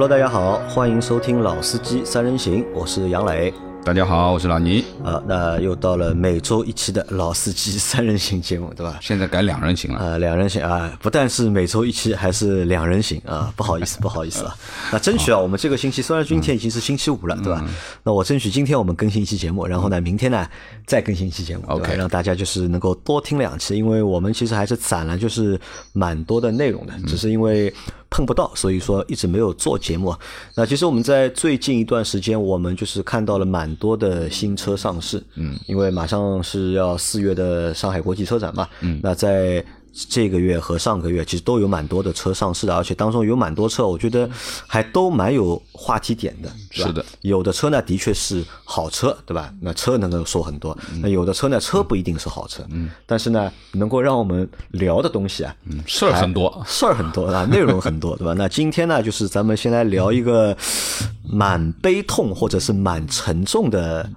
[0.00, 3.52] Hello，大家好，欢迎收听《老司机三人行》，我是杨磊。
[3.84, 4.84] 大家好，我是老倪。
[5.02, 9.00] 啊，那又到了每周一期的老司机三人行节目，对吧？
[9.02, 9.98] 现在改两人行了。
[9.98, 13.52] 啊，两人行啊，不但是每周一期，还是两人行啊！
[13.56, 14.54] 不好意思，不好意思啊。
[14.92, 17.64] 那争取啊，我们这个星期虽然今天已经是星期五了，对吧？
[18.04, 20.46] 那我争取今天我们更新一期节目，然后呢，明天呢
[20.86, 25.60] 再更新一期节目，OK，让大家就是能够多听两期，因为我们其实还是攒了就是
[25.92, 27.74] 蛮多的内容的，只是因为。
[28.10, 30.14] 碰不到，所以说一直没有做节目。
[30.54, 35.22] 那其实我们在最近一段时间，我们就是看到了蛮多的新车上市。
[35.34, 38.68] 嗯，因为马上是要四月的上海国际车展嘛。
[38.80, 39.64] 嗯，那在。
[40.08, 44.28] 这个月和上个月其实都有蛮多的车上市的，而且当中有蛮多车，我觉得
[44.66, 47.04] 还都蛮有话题点的，是的。
[47.22, 49.52] 有的车呢，的确是好车，对吧？
[49.60, 50.76] 那车能够说很多。
[51.00, 52.90] 那有的车呢，车不一定是好车，嗯。
[53.06, 55.54] 但是呢，能够让我们聊的东西啊，
[55.86, 58.34] 事儿很多，事儿很多啊， 内容很多，对吧？
[58.34, 60.56] 那今天呢，就是咱们先来聊一个
[61.30, 64.08] 蛮悲痛或者是蛮沉重的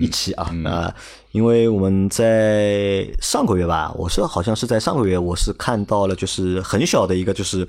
[0.00, 0.94] 一期啊啊。
[1.36, 7.68] 因为我们在上个月吧，我是好像是在上个月，我是看到了就是很小的一个就是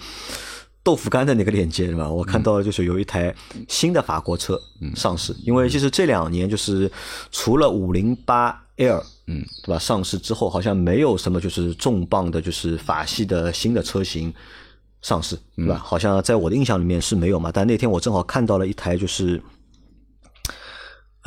[0.81, 2.09] 豆腐干的那个链接，是吧？
[2.09, 3.35] 我看到了就是有一台
[3.67, 4.57] 新的法国车
[4.95, 5.35] 上市。
[5.43, 6.89] 因为其实这两年就是
[7.29, 9.77] 除了五零八 L，嗯，对吧？
[9.77, 14.33] 上市之后好像没有什么就是重磅的，就是法系的新的车型
[15.01, 15.75] 上市，对吧？
[15.83, 17.51] 好像在我的印象里面是没有嘛。
[17.53, 19.41] 但那天我正好看到了一台就是。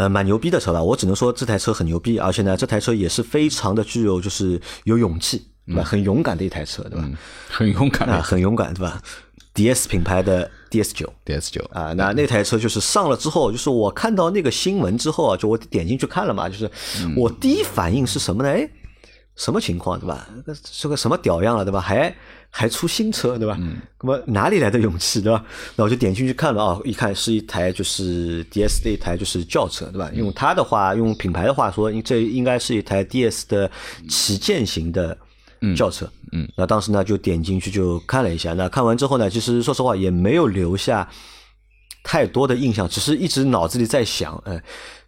[0.00, 0.82] 呃，蛮牛逼的车吧？
[0.82, 5.82] 我只能说这台车很牛逼，而且呢，这台车也是非常的具有就是有勇气，对吧？
[5.84, 7.06] 很勇敢的一台车，对吧？
[7.50, 9.02] 很勇敢啊，很勇敢，对吧
[9.52, 16.70] ？D S 品牌的 D S 九，D S 九啊，那那台车就是上了之后，就是我看到那个新闻之后啊，就我点进去看了嘛，就是
[17.14, 18.48] 我第一反应是什么呢？
[18.48, 18.66] 哎，
[19.36, 20.26] 什么情况，对吧？
[20.64, 21.78] 是个什么屌样了，对吧？
[21.78, 22.16] 还。
[22.52, 23.56] 还出新车，对吧？
[24.02, 25.44] 那么哪里来的勇气，对吧？
[25.76, 30.10] 那我就点进去看了啊，一看是一台就是 D S 的一台就是轿车，对吧？
[30.12, 33.70] 用它的话，用品牌的话说，这应该是一台 D S 的
[34.08, 35.16] 旗舰型的
[35.76, 36.10] 轿车。
[36.32, 41.08] 嗯，那当时呢就点进去就看了一下，那看完之后呢，其实说实话也没有留下
[42.02, 44.60] 太多的印象，只是一直脑子里在想，哎，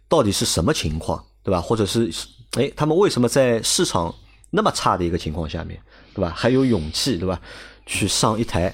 [0.07, 1.59] 到底是什么情况，对吧？
[1.59, 2.09] 或者是
[2.53, 4.13] 哎，他们为什么在市场
[4.49, 5.77] 那么差的一个情况下面？
[6.13, 6.33] 对吧？
[6.35, 7.39] 还有勇气，对吧？
[7.85, 8.73] 去上一台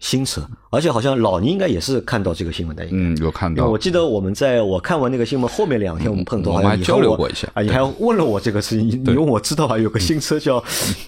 [0.00, 2.86] 新车，而且好像老倪应该也是看到这个新闻的。
[2.90, 3.68] 嗯，有看到。
[3.68, 7.62] 我记得我们在我看完那个新闻后面两天，我们碰头，我们还交流过一下啊。
[7.62, 9.78] 你还问了我这个事情，你你问我知道啊？
[9.78, 10.58] 有个新车叫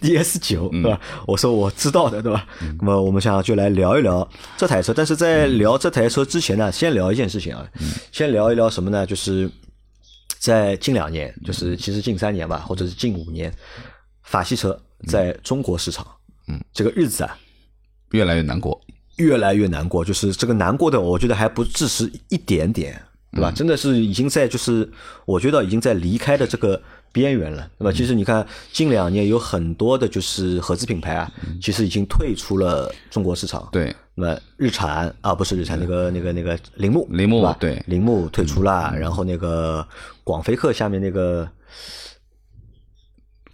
[0.00, 1.00] DS 九，对吧？
[1.26, 2.46] 我说我知道的，对吧？
[2.80, 4.26] 那么我们想就来聊一聊
[4.56, 4.92] 这台车。
[4.94, 7.66] 但是在聊这台车之前呢，先聊一件事情啊。
[8.12, 9.06] 先聊一聊什么呢？
[9.06, 9.50] 就是
[10.38, 13.52] 在近两年，就是其实近三年吧，或者是近五年，
[14.22, 14.78] 法系车。
[15.06, 16.06] 在中国市场，
[16.48, 17.36] 嗯，这个日子啊，
[18.10, 18.80] 越来越难过，
[19.16, 20.04] 越来越难过。
[20.04, 23.00] 就是这个难过的，我觉得还不只是一点点，
[23.32, 23.50] 对吧？
[23.50, 24.90] 真的是已经在，就是
[25.24, 26.80] 我觉得已经在离开的这个
[27.12, 27.92] 边缘了，对吧？
[27.92, 31.30] 其实你看，近两年有很多的，就是合资品牌啊，
[31.60, 33.68] 其实已经退出了中国市场。
[33.72, 39.86] 对，那么日产啊，不是日产，那个那个那个铃木，铃木对，铃木退出了，然后那个
[40.24, 41.48] 广菲克下面那个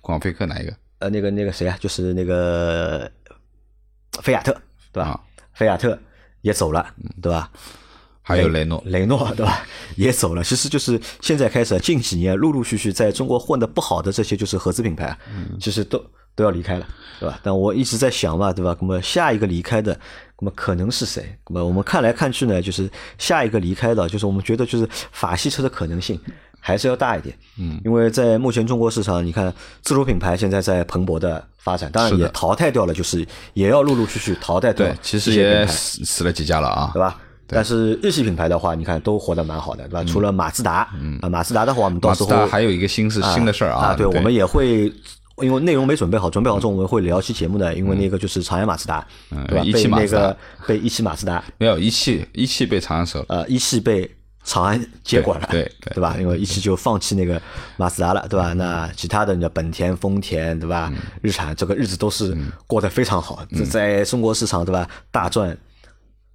[0.00, 0.74] 广菲克哪一个？
[0.98, 3.10] 呃，那个那个谁啊，就是那个
[4.22, 4.52] 菲亚特，
[4.92, 5.20] 对吧？
[5.54, 5.98] 菲亚特
[6.42, 6.86] 也走了，
[7.22, 7.50] 对吧？
[8.20, 9.66] 还有雷诺，雷诺对吧？
[9.96, 10.44] 也走了。
[10.44, 15.16] 其实就是现在开始，近几年陆陆续续在中国混的不好的这些就是合资品牌，
[15.58, 16.04] 其实都
[16.34, 16.86] 都要离开了，
[17.20, 17.40] 对吧？
[17.42, 18.76] 但我一直在想嘛，对吧？
[18.80, 19.98] 那么下一个离开的，
[20.40, 21.38] 那么可能是谁？
[21.46, 26.20] 那么我们看来看去呢，就是下一个离开的，就是我们觉得就是法系车的可能性。
[26.68, 34.86] 还是要大一点，嗯，因为在目前中国市场，你看自主品牌现在在蓬勃的发展，当然也淘汰掉了，就是也要陆陆续续淘汰掉。
[34.86, 37.16] 对，其实也死死了几家了啊，对吧？
[37.46, 40.04] 但是日系品牌的话，你看都活得蛮好的，对吧？
[40.04, 40.86] 除了马自达，
[41.22, 44.92] 啊，马自达的话，我们到时候还有一个新是新的事儿啊，对，我们也会
[45.38, 49.64] 因为内容没准备好，准备好之后我们会聊期节目的，因为那个就是长安马自达，对吧？
[49.72, 50.36] 被那个
[50.66, 51.42] 被一汽马自达。
[51.56, 54.10] 没有一汽一汽被长安收了，呃，一汽被。
[54.48, 56.16] 长安接管了，对对吧？
[56.18, 57.40] 因为一汽就放弃那个
[57.76, 58.54] 马自达了，对吧？
[58.54, 60.90] 那其他的，你本田、丰田，对吧？
[61.20, 62.34] 日产这个日子都是
[62.66, 64.88] 过得非常好，在中国市场，对吧？
[65.10, 65.56] 大赚。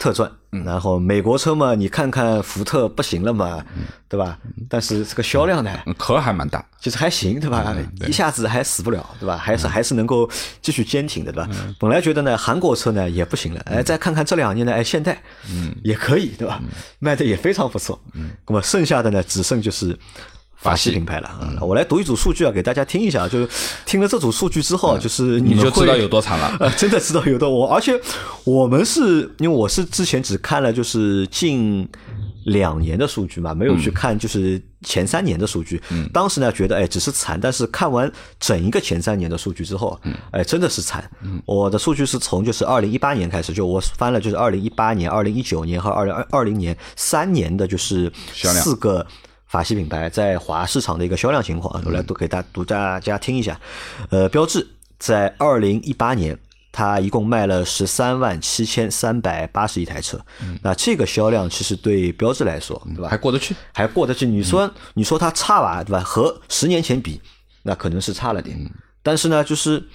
[0.03, 0.29] 特赚，
[0.65, 3.63] 然后美国车嘛，你看看福特不行了嘛，
[4.09, 4.37] 对吧？
[4.67, 7.73] 但是这个销量呢，壳还蛮大，其实还行，对吧？
[8.05, 9.37] 一下子还死不了，对吧？
[9.37, 10.29] 还是还是能够
[10.61, 11.49] 继续坚挺的，对吧？
[11.79, 16.61] 本来觉得呢，韩国车呢也不行了，哎，再看看这两年呢，哎，现代，嗯，也可以，对吧？
[16.99, 19.97] 卖的也非常不错，嗯，那么剩下的呢，只剩就是
[20.63, 21.29] 法系品牌了。
[21.41, 23.27] 嗯，我来读一组数据啊，给大家听一下。
[23.27, 23.47] 就是
[23.85, 26.55] 听了这组数据之后，就是你就知道有多惨了。
[26.59, 27.99] 呃真的知道有多我，而且
[28.45, 31.87] 我们是因为我是之前只看了就是近
[32.45, 35.81] 两年的数据嘛，没有去看就是前三年的数据。
[35.89, 41.09] 嗯，当时呢觉得哎只是惨，但是看完整一个前三年的数据之后，嗯，哎真的是惨。
[41.23, 49.05] 嗯，我的数据是从就是二零一八年开始，就我翻了就是二零一八年、二零一九年和二零二二零年三年的就是四个。
[49.53, 53.55] 法系品牌在华市场的一个销量情况，我来读给大读大家听一下。
[54.09, 54.67] 呃，标致
[54.97, 56.35] 在二零一八年，
[56.71, 60.19] 它一共卖了十三万七千三百八十一台车。
[60.63, 63.07] 那这个销量其实对标致来说，对吧？
[63.07, 64.25] 还过得去，还过得去。
[64.25, 65.99] 你说你说它差吧，对吧？
[65.99, 67.21] 和十年前比，
[67.61, 68.57] 那可能是差了点。
[69.03, 69.87] 但是呢，就是。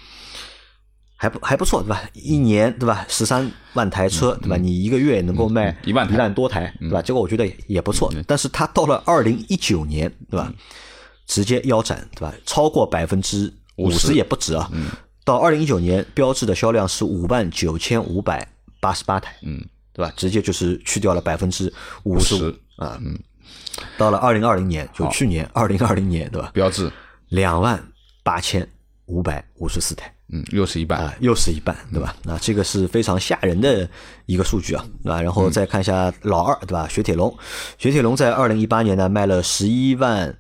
[1.21, 2.01] 还不还不错，对吧？
[2.15, 3.05] 一年对吧？
[3.09, 4.57] 十三万台车，对吧？
[4.57, 7.03] 你一个月能够卖一万一万多台，对吧？
[7.03, 8.09] 这个我觉得也不错。
[8.25, 10.53] 但是它到了二零一九年，对吧？
[11.27, 12.33] 直接腰斩，对吧？
[12.47, 14.71] 超过百分之五十也不止啊。
[15.25, 18.47] 到二零一九年，标志的销量是五万九千五百
[18.79, 19.61] 八十八台，嗯，
[19.93, 20.13] 对吧？
[20.17, 21.73] 直接就是去掉了百分之
[22.05, 22.97] 五十啊。
[23.05, 23.19] 嗯，
[23.97, 26.53] 到了二零二零年，就去年二零二零年，对吧？
[26.55, 26.89] 标志
[27.29, 27.83] 两万
[28.23, 28.67] 八千
[29.07, 30.15] 五百五十四台。
[30.31, 32.15] 嗯，又是一半啊，又是一半，对吧？
[32.23, 33.89] 那这个是非常吓人的
[34.27, 35.23] 一个数据啊，对吧？
[35.23, 36.87] 然后再看一下老二，对吧？
[36.89, 37.35] 雪铁龙，
[37.79, 40.37] 雪铁龙在二零一八年呢卖了十一万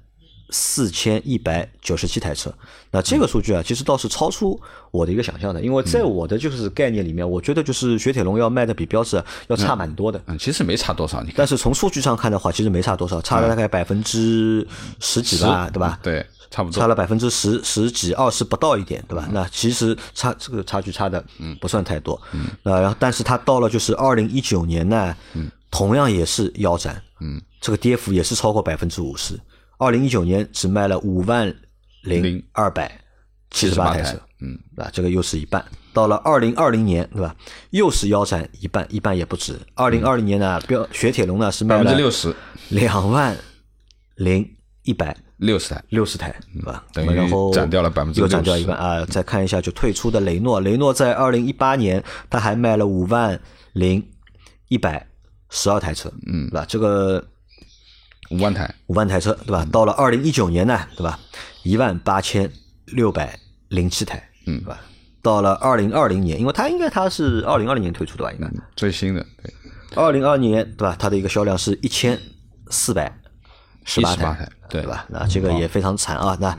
[0.50, 2.52] 四千一百九十七台车，
[2.90, 10.20] 那这个数据啊，其实倒是超出我的一个想象的，因为在我的就是概念里面，我觉得就是雪铁龙要卖的比标致要差蛮多的。
[10.26, 11.34] 嗯，其实没差多少，你看。
[11.38, 14.66] 但是从数据上看的话，其实没差多少，差了大概百分之
[15.00, 15.98] 十几吧，对吧？
[16.02, 16.26] 对。
[16.50, 19.28] 差不多差了百分之十十几二十不到一点，对吧？
[19.32, 21.22] 那其实差这个差距差的
[21.60, 22.20] 不算太多。
[22.32, 29.38] 嗯，然后但是它到了就是二零一九年呢，嗯，同样也是腰斩，嗯，这个跌幅也是超过百分之五十。
[29.76, 31.54] 二零一九年只卖了五万
[32.02, 33.00] 零二百
[33.50, 35.64] 七十八台车，嗯，啊，这个又是一半。
[35.92, 37.34] 到了二零二零年，对吧？
[37.70, 39.58] 又是腰斩一半，一半也不止。
[39.74, 42.34] 二零二零年呢，标雪铁龙呢是卖了百分之六十，
[42.70, 43.36] 两万
[44.16, 45.16] 零一百。
[45.38, 46.84] 六十台，六十台，对吧？
[46.92, 49.04] 等于斩掉了百分之又斩掉一半啊！
[49.06, 53.40] 再看一下，就退出的雷诺，雷诺在二零一八年，他还卖了五万
[53.72, 54.04] 零
[54.68, 55.06] 一百
[55.50, 56.64] 十二台车，嗯，对吧？
[56.68, 57.24] 这个
[58.30, 59.64] 五万台，五万台车，对吧？
[59.70, 61.18] 到了二零一九年呢，对吧？
[61.62, 62.50] 一万八千
[62.86, 63.38] 六百
[63.68, 64.80] 零七台，嗯，对吧？
[65.22, 68.32] 到了二零二零年，因为它应该它是二零二零年推出的吧？
[68.32, 69.54] 应该最新的，对，
[69.94, 70.96] 二零二年，对吧？
[70.98, 72.18] 它的一个销量是一千
[72.70, 73.17] 四百
[73.88, 74.48] 十八台。
[74.68, 75.06] 对吧？
[75.08, 76.36] 那这个也非常惨啊！
[76.38, 76.54] 那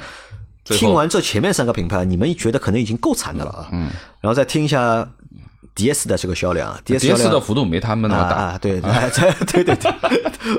[0.63, 3.69] 听完这前面三个品牌，你们觉得可能已经够惨的了啊。
[3.71, 3.91] 嗯。
[4.19, 5.07] 然后再听一下
[5.79, 8.57] D S 的这个销量，D S 的幅度没他们那么大啊。
[8.61, 9.91] 对 对对对对。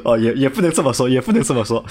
[0.02, 1.84] 哦，也也不能这么说，也不能这么说。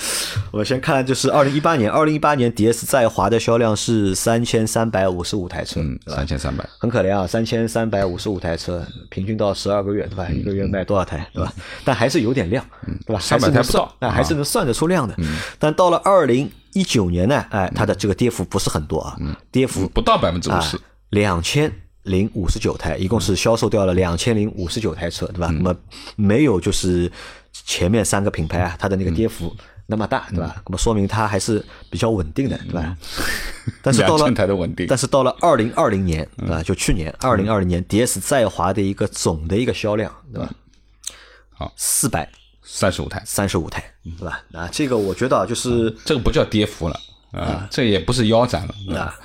[0.52, 10.28] 我先看，就是二零一八年，二零一八年 D S 在华的销量是三千三百五十五台车，三千三百，很可怜啊，三千三百五十五台车，平均到十二个月，对吧？
[10.30, 11.54] 一个月卖多少台，对吧？
[11.84, 12.66] 但还是有点量，
[13.06, 13.20] 对吧？
[13.22, 15.16] 三百台不到，那还是能算得出量的。
[15.60, 19.16] 但到了二零一九年呢，哎，它的这个跌幅不是很多啊，
[19.52, 20.80] 跌幅不到百分之五十，
[21.10, 21.72] 两千
[22.04, 25.48] 零五十九台，一共是销售掉了两千零五十九台车，对吧？
[25.48, 25.76] 那么
[26.16, 27.12] 没有就是。
[27.66, 29.54] 前面三个品牌啊，它的那个跌幅
[29.88, 30.56] 那么大，对吧？
[30.68, 32.96] 那么说明它还是比较稳定的，对吧？
[33.82, 34.32] 但是到了，
[34.88, 40.50] 但是到了二零二零年对吧，就去年二零二零年，D S 在华的一个总的一个销量，对吧？
[41.52, 42.30] 好，四百
[42.64, 43.84] 三十五台，三十五台，
[44.18, 44.42] 对吧？
[44.54, 47.00] 啊，这个我觉得就是这个不叫跌幅了
[47.32, 49.16] 啊，这也不是腰斩了啊，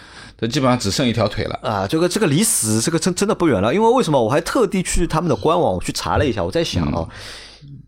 [0.47, 1.87] 这基本上只剩一条腿了啊。
[1.87, 4.23] 这个这个离死这个真真的不远了，因为为什么？
[4.23, 7.09] 我还特地去他们的官网我去查了一下，我在想哦。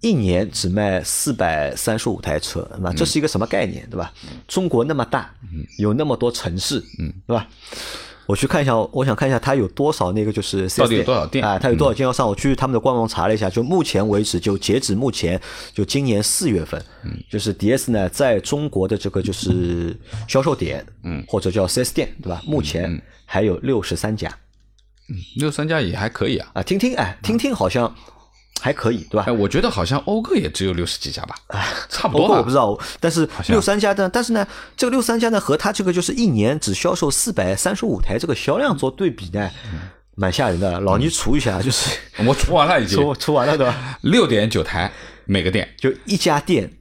[0.00, 4.10] 一年只卖四百三十五台车，那这是一个什么概念，对吧？
[4.48, 5.30] 中国那么大，
[5.78, 7.46] 有那么多城市，嗯，对吧？
[8.26, 11.58] 我去看一下，我想看一下它有多少那个就是到底有多少店啊？
[11.58, 12.28] 它有多少经销商？
[12.28, 15.40] 我去他们的官网查了一下，就目前为止，就截止目前，
[15.72, 22.42] 就今年四月份，嗯，就是 D S 呢在中国的这个就是销售点，嗯，或者叫 4S 店，对吧？
[22.44, 24.28] 目前还有六十三家，
[25.08, 26.50] 嗯，六十三家也还可以啊。
[26.54, 27.94] 啊，听听，哎，听听，好像。
[28.60, 29.24] 还可以，对吧？
[29.26, 31.36] 哎，我觉得好像讴歌也只有六十几家吧，
[31.88, 32.28] 差不多。
[32.28, 34.46] 我不知道，但是六三家的，但是呢，
[34.76, 39.50] 这个六三家呢和它这个就是一年只销售四百三十五台这个销量做对比呢，
[40.14, 40.80] 蛮吓人的。
[40.80, 43.98] 老倪除一下，就是我除完了已经， 除除完了对吧？
[44.02, 44.90] 六点九台
[45.26, 46.72] 每个店，就一家店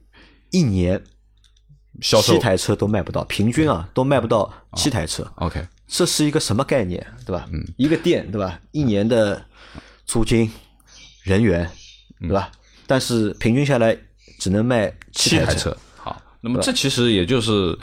[0.50, 1.02] 一年
[2.00, 5.30] 销售七台车都卖不到，平均啊都卖不到七台车。
[5.36, 7.46] OK，这是一个什么概念，对吧？
[7.52, 8.58] 嗯，一个店对吧？
[8.72, 9.44] 一年的
[10.06, 10.50] 租金。
[11.26, 11.68] 人员，
[12.20, 12.50] 对吧？
[12.86, 13.96] 但是平均下来
[14.38, 15.76] 只能卖七台车。
[15.96, 17.76] 好，那么这其实也就是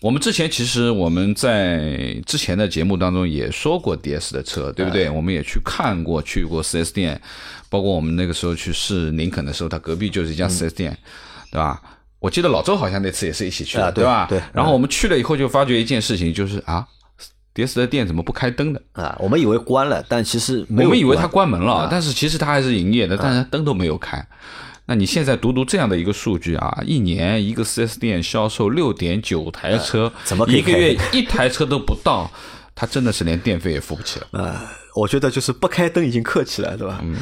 [0.00, 5.10] 我们之前其实我们在之前的节目当中也说过 DS 的车，对不对？
[5.10, 7.20] 我们也去看过，去过 4S 店，
[7.68, 10.96] 包括我们那个时候去试林肯的时候，它隔壁就是一家 4S 店，
[11.50, 11.82] 对吧？
[12.20, 14.26] 我记得老周好像那次也是一起去的，对吧？
[14.30, 14.40] 对。
[14.52, 16.86] 然后我们去了以后就发觉一件事情，就是啊
[17.54, 18.82] ，DS 的店怎么不开灯的？
[18.92, 24.26] 啊，我们以为关了，但其实我们以为它关门了，但是其实它还是营业的，但是灯都没有开。
[24.86, 32.30] 那你现在读读这样的一个数据啊，一年一个 4S 店销售六点九台车，怎么一个月一台车都不到，
[32.74, 34.70] 他真的是连电费也付不起了啊！
[34.94, 37.00] 我觉得就是不开灯已经客气了，对吧？
[37.02, 37.16] 嗯，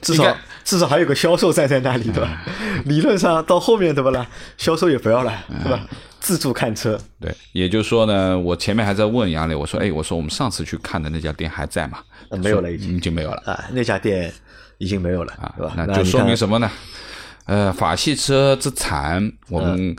[0.00, 2.42] 至少至少还有个销售站在那里，对吧？
[2.86, 4.26] 理论上到后面对不啦？
[4.58, 5.86] 销售也不要了，对吧？
[6.24, 6.98] 自助看车。
[7.20, 11.98] 对，也就是说呢，我前面还在问杨磊，我说，哎，我说我们上次去看的那家店还在吗？
[12.42, 13.64] 没有了，已经已经没有了啊！
[13.72, 14.32] 那家店
[14.78, 15.74] 已经没有了，啊，对吧？
[15.76, 16.70] 那就说明什么呢？
[17.44, 19.94] 呃，法系车之惨，我们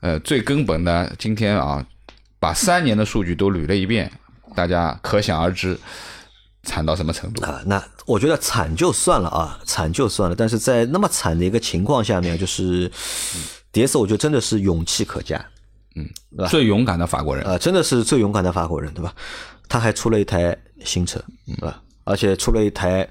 [0.00, 1.82] 呃最根本的，今天啊，
[2.38, 4.12] 把三年的数据都捋了一遍，
[4.54, 5.78] 大家可想而知，
[6.62, 7.62] 惨到什么程度啊？
[7.64, 12.92] 那我觉得惨就算了啊，惨就算了，但是在那么惨的一个情况下面，就是
[13.72, 15.42] 碟斯，我觉得真的是勇气可嘉，
[15.94, 16.08] 嗯，
[16.48, 19.14] 最勇敢的法国人啊，真的是最勇敢的法国人，对吧？
[19.68, 21.82] 他还出了一台新车，对吧？
[22.04, 23.08] 而且出了一台。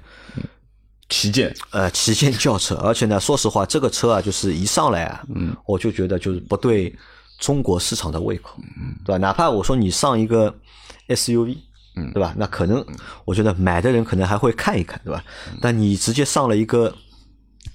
[1.10, 6.92] 旗舰，呃，旗舰轿车，而且呢，说实话，这个车啊，就是一上来啊，嗯，我就觉得就是不对
[7.38, 9.18] 中国市场的胃口，嗯，对吧？
[9.18, 10.52] 哪怕我说你上一个
[11.08, 11.58] SUV，
[11.96, 12.34] 嗯，对吧？
[12.38, 12.84] 那可能
[13.26, 15.22] 我觉得买的人可能还会看一看，对吧？
[15.60, 16.92] 但你直接上了一个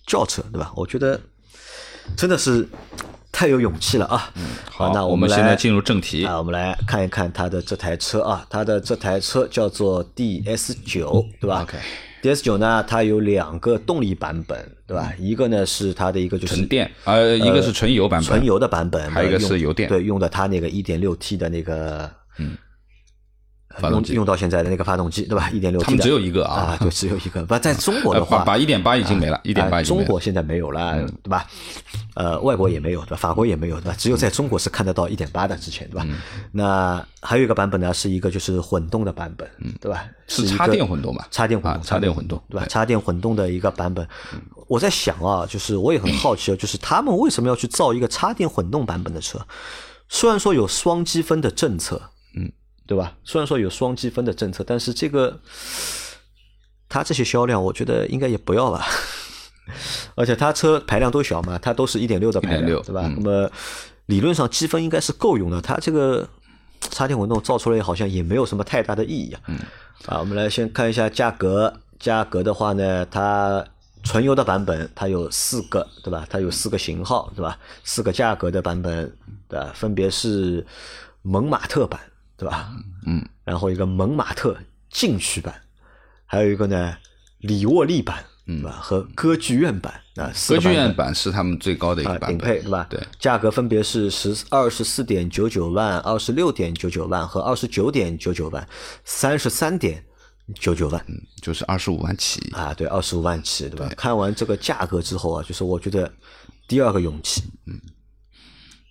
[0.07, 0.73] 轿车，对吧？
[0.75, 1.21] 我觉得
[2.17, 2.67] 真的是
[3.39, 4.29] 太有勇气了啊！
[4.35, 11.77] 嗯，好，那我们现在进入正题啊，我们来看一看它的这台车啊，它的这台车叫做 DS 九，对吧？OK。
[12.21, 15.13] DS 九呢，它有两个动力版本，对吧？
[15.17, 22.57] 一个呢是它的一个就是纯电，呃，一个是纯油版本，纯油的版本，还有一个是油电，对，用的它那个一点六 T 的那个，嗯。
[23.83, 25.49] 用用到现在的那个发动机，对吧？
[25.51, 27.45] 一点六 T 他们只有一个啊，对，只有一个。
[27.45, 31.45] 不，在中国的话，把一点八已经没了，一点八中国现在没有了，对吧？
[32.15, 33.17] 呃，外国也没有，对吧？
[33.17, 33.95] 法国也没有，对吧？
[33.97, 36.07] 只有在中国是看得到一点八的，之前，对吧？
[36.51, 39.47] 那还有一个版本呢，是一个就是混动的版本，
[39.79, 40.03] 对吧？
[40.27, 41.27] 是插电混动吧？
[41.29, 42.65] 插电混动，插电混动，对吧？
[42.67, 44.05] 插电混动的一个版本。
[44.67, 49.39] 我在想啊，就是我也很好奇啊，就是他们为什么要去造一个插电混动版本的车？
[50.09, 52.01] 虽然说有双积分的政策。
[52.89, 53.13] 对吧？
[53.23, 55.39] 虽然说有双积分的政策，但是这个
[56.89, 58.83] 它这些销量，我觉得应该也不要吧。
[60.17, 63.07] 而且它车排量都小嘛，它都是一点六的排量，对吧？
[63.15, 63.47] 那么
[64.07, 65.61] 理论上积分应该是够用的。
[65.61, 66.27] 它这个
[66.89, 69.41] 插电混动造出来好像也没有什么太大的意义啊。
[70.07, 71.71] 啊，我们来先看一下价格。
[71.99, 73.63] 价格的话呢，它
[74.01, 76.25] 纯油的版本它有四个，对吧？
[76.27, 77.55] 它有四个型号，对吧？
[77.83, 79.15] 四个价格的版本，
[79.47, 79.71] 对吧？
[79.75, 80.65] 分别是
[81.21, 81.99] 蒙马特版。
[82.39, 82.71] 对吧？
[83.05, 84.57] 嗯，然后一个蒙马特
[84.89, 85.53] 禁区版，
[86.25, 86.95] 还有一个呢
[87.39, 92.87] 里沃利版，嗯，和歌剧院版啊，歌剧院版是他们最高的一个版本，顶配对吧？
[92.89, 98.65] 对，价格分别是十二十四点九九万、二十六点九九万和二十九点九九万、
[99.03, 100.01] 三十三点
[100.55, 102.39] 九九万，嗯，就是二十五万起。
[102.53, 103.93] 啊，对，二十五万起，对吧？
[103.97, 106.09] 看完这个价格之后啊，就是我觉得
[106.69, 107.77] 第二个勇气，嗯。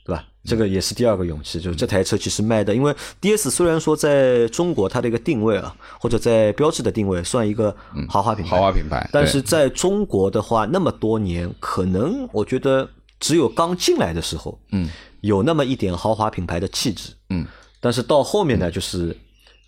[0.09, 0.25] 对吧？
[0.43, 7.77] 这个也是第二个勇气，就是这台车其实卖的，因为 D S 虽然说在中国它的一个定位啊，或者在标志的定位算一个
[8.09, 12.89] 豪华品牌，豪华品牌，但是在中国的话，那么多年，可能我觉得
[13.21, 14.89] 只有刚进来的时候，嗯，
[15.21, 17.47] 有那么一点豪华品牌的气质，嗯，
[17.79, 19.15] 但是到后面呢，就是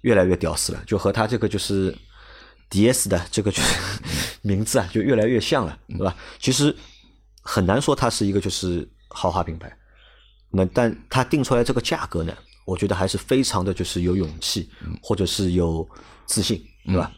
[0.01, 1.95] 越来越屌丝了，就和它这个就是
[2.71, 4.01] D S 的这个就是
[4.41, 6.17] 名字啊，就越来越像了，对吧？
[6.39, 6.75] 其实
[7.43, 9.71] 很难说它是一个就是豪华品牌。
[10.51, 12.33] 那但他定出来这个价格呢，
[12.65, 14.69] 我觉得还是非常的就是有勇气，
[15.03, 15.89] 或者是有
[16.27, 17.11] 自信，对吧？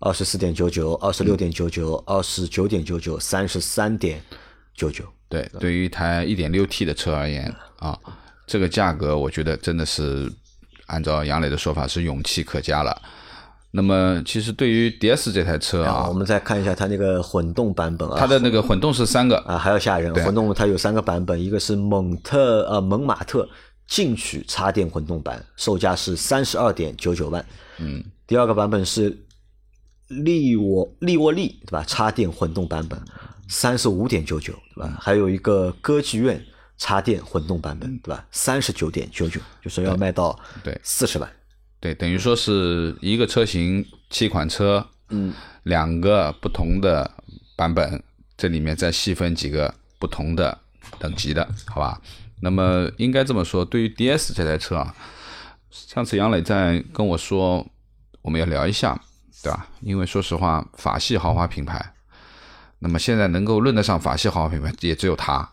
[0.00, 4.20] 二十四点九九，二十六点九九，二十九点九九，三十三点
[4.74, 5.04] 九九。
[5.28, 7.98] 对，对于一台一点六 T 的车而言啊，
[8.46, 10.30] 这个价格我觉得真的是
[10.86, 13.00] 按照杨磊的说法是勇气可嘉了。
[13.74, 20.14] 那么，其实对于 DS 这台车啊，我们再看一下它那个混动版本啊，它的那个混动是三个啊，还要吓人。
[20.16, 23.48] 混动它有三个版本，一个是蒙特呃蒙马特
[23.86, 27.42] 进取插电混动版，售价是三十二点九九万。
[27.78, 29.18] 嗯，第二个版本是
[30.08, 31.82] 利沃利沃利对吧？
[31.86, 33.00] 插电混动版本
[33.48, 34.98] 三十五点九九对吧？
[35.00, 36.38] 还有一个歌剧院
[36.76, 38.22] 插电混动版本对吧？
[38.30, 41.26] 三十九点九九，就是要卖到对四十万。
[41.82, 45.34] 对，等于说是一个车型七款车，嗯，
[45.64, 47.10] 两个不同的
[47.56, 48.00] 版本，
[48.36, 50.56] 这里面再细分几个不同的
[51.00, 52.00] 等级的，好吧？
[52.40, 54.94] 那么应该这么说，对于 DS 这台车啊，
[55.70, 57.66] 上次杨磊在跟我说，
[58.22, 58.96] 我们要聊一下，
[59.42, 59.66] 对吧？
[59.80, 61.94] 因为说实话，法系豪华品牌，
[62.78, 65.50] 那么现在能够论得上法系豪华品牌，也只有它。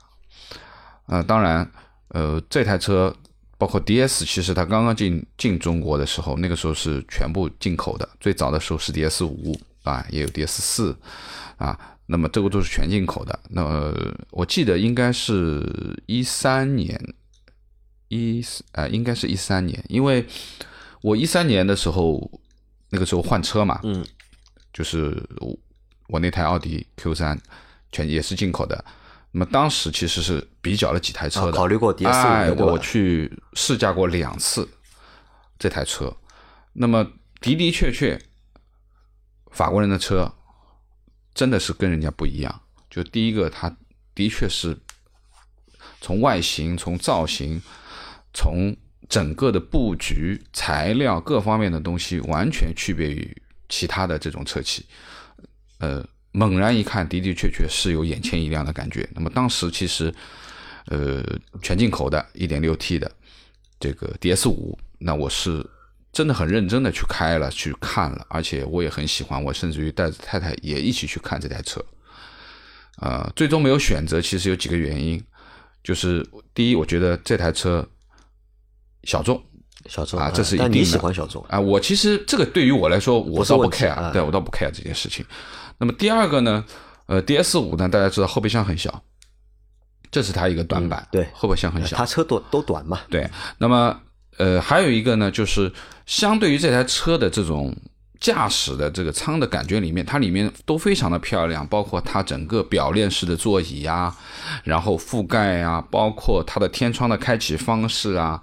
[1.08, 1.68] 呃，当然，
[2.10, 3.16] 呃，这台车
[3.60, 10.98] 包括 DS，其实它刚刚进进中国的时候，那个时候是全部进口的，最早的时候是 DS 五啊，也有 DS 四
[11.58, 13.38] 啊，那么这个都是全进口的。
[13.50, 13.94] 那么
[14.32, 16.98] 我记得应该是一三年，
[18.08, 20.26] 一呃，应该是一三年，因为
[21.02, 22.32] 我一三年的时候，
[22.90, 24.06] 那个时候换车嘛，嗯，
[24.72, 25.58] 就是我
[26.08, 27.38] 我那台奥迪 Q 三
[27.92, 28.86] 全也是进口的。
[29.32, 34.68] 那么当时其实是比较了几台车的，考虑过 DS 哎，对吧我去试驾过两次
[35.58, 36.16] 这台车。
[36.74, 37.04] 那么
[37.40, 38.20] 的的确确，
[39.52, 40.34] 法国人的车
[41.34, 42.62] 真的是跟人家不一样。
[42.90, 43.78] 就第一个，它
[44.16, 44.78] 的确是
[46.02, 47.62] 从外形、从造型、
[48.34, 48.76] 从
[49.08, 54.86] 整个的布局、材料各方面的东西，完全区别于其他的这种车企。
[55.78, 59.08] 呃，猛然一看，的的确确是有眼前一亮的感觉。
[59.14, 60.14] 那么当时其实，
[60.86, 61.24] 呃，
[61.62, 63.12] 全进口的 1.6T 的
[63.80, 65.66] 这个 DS 五，那我是
[66.14, 71.84] 真的很认真的去开了，去看了，而且我也很喜欢，我甚至于带着太太也一起去看这台车。
[72.98, 75.24] 呃，最终没有选择，其实有几个原因，
[75.84, 77.88] 就是第一，我觉得这台车
[79.04, 79.42] 小众
[79.88, 81.60] 小众啊，这是一但你定的喜欢小众，啊。
[81.60, 85.26] 我其实这个对于我来说，我倒不 care，啊对我倒不 care 这件事情。
[85.80, 86.64] 那么第二个呢，
[87.08, 89.04] 呃，DS 五呢，大家知道后备箱很小，
[90.12, 94.00] 这是它一个短板，嗯对后备箱很小，它车都都短嘛，对，那么
[94.38, 95.72] 呃，还有一个呢，就是
[96.06, 97.76] 相对于这台车的这种
[98.20, 104.14] 驾驶的这个舱的感觉里面，它里面都非常的漂亮，包括它整个表链式的座椅呀，
[104.64, 108.42] 然后覆盖啊，包括它的天窗的开启方式啊。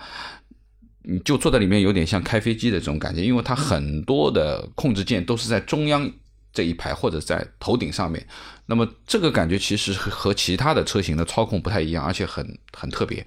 [1.08, 6.10] 你就坐在里面有点像开飞机的这种感觉，因为它很多的控制键都是在中央
[6.56, 8.26] 这一排或者在头顶上面。
[8.64, 13.24] 那么这个感觉其实和其他的车型的操控不太一样，而且很很特别。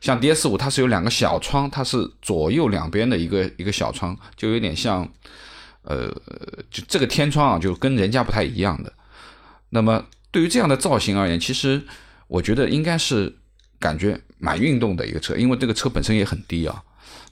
[0.00, 5.06] 像 DS 五它是有两个小窗，它是左右两边的一个一个小窗，就有点像，
[5.82, 6.08] 呃，
[6.70, 8.92] 就这个天窗啊，就跟人家不太一样的。
[9.70, 11.82] 那么对于这样的造型而言，其实
[12.28, 13.36] 我觉得应该是
[13.80, 16.82] 感觉蛮运动的一个车，因为这个车本身也很低啊，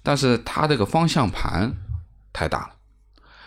[0.03, 1.73] 但是它这个方向盘
[2.33, 2.75] 太大了，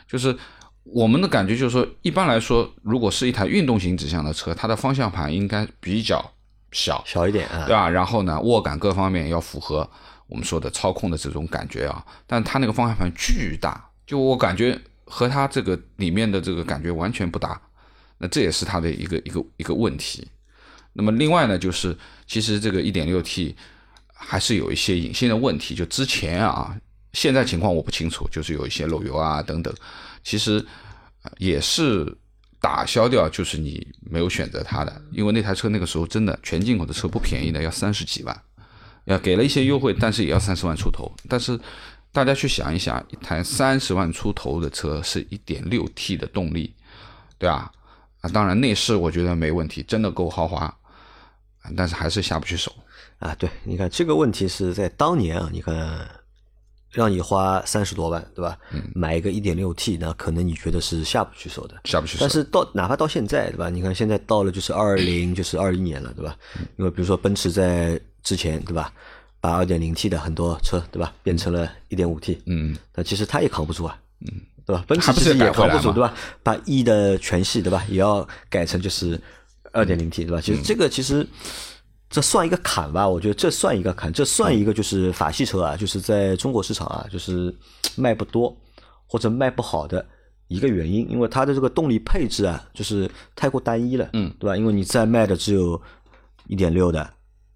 [0.07, 0.35] 就是
[0.83, 6.33] 我们的感觉就是说，一般来说，如果是一台运动型指向的车，它的方向盘应该比较
[6.71, 7.89] 小，小一点啊对，吧？
[7.89, 9.87] 然后呢，握感各方面要符合
[10.27, 12.03] 我们说的操控的这种感觉啊。
[12.25, 17.59] 但它那个方向盘巨大，就我感觉和它这个里面的这个感觉完全不搭。
[18.17, 20.27] 那这也是它的一个一个一个问题。
[20.93, 21.95] 那么另外呢，就是
[22.27, 23.53] 其实这个 1.6T
[24.13, 25.73] 还是有一些隐性的问题。
[25.73, 26.75] 就之前啊，
[27.13, 29.73] 现在情况我不清楚，就是有一些漏油啊等等，
[30.29, 30.63] 其实
[31.39, 32.15] 也是
[32.61, 38.41] 打消掉，就是你没有选择它的，因为那台车那个时候真的全进口的车不便宜的，要三十几万，
[39.05, 41.11] 要给了一些优惠，但是也要三十万出头。
[41.27, 41.59] 但是
[42.11, 46.75] 大家去想一想，一台三十万出头的车是一点六 T 的动力，
[47.39, 47.71] 对吧？
[48.21, 50.71] 啊，当然内饰我觉得没问题，真的够豪华，
[51.75, 52.71] 但是还是下不去手。
[53.17, 56.07] 啊，对，你看这个问题是在当年啊，你看
[56.91, 58.57] 让你花三十多万，对吧？
[58.71, 61.75] 嗯买一个一点六 T，那可能你觉得是下不去手的。
[61.85, 63.69] 下不去手但是到哪怕到现在，对吧？
[63.69, 66.35] 你看现在到了就是二零，就是二一年了，对吧？
[66.77, 68.91] 因为比如说奔驰在之前，对吧？
[69.41, 71.13] 把二点零 T 的很多车，对吧？
[71.23, 74.27] 变成了一点五 T，嗯，那其实它也扛不住啊，嗯，
[74.65, 74.83] 对吧？
[74.85, 76.13] 奔驰其实也扛不住，对吧？
[76.43, 77.85] 把 E 的全系，对吧？
[77.87, 79.17] 也要改成就是
[79.71, 80.39] 二点零 T，对吧？
[80.39, 81.25] 嗯其实这个其实
[82.09, 87.55] 这算一个坎吧，我觉得这算一个坎，这算一个就是法系车啊，就是在中国市场啊，就是
[87.95, 88.55] 卖不多
[89.05, 90.03] 或者卖不好的
[90.47, 94.57] 一个原因，因为它的这个动力配置啊，就是太过单一了，嗯，对吧？
[94.57, 95.79] 因为你在卖的只有
[96.47, 97.07] 一点六的、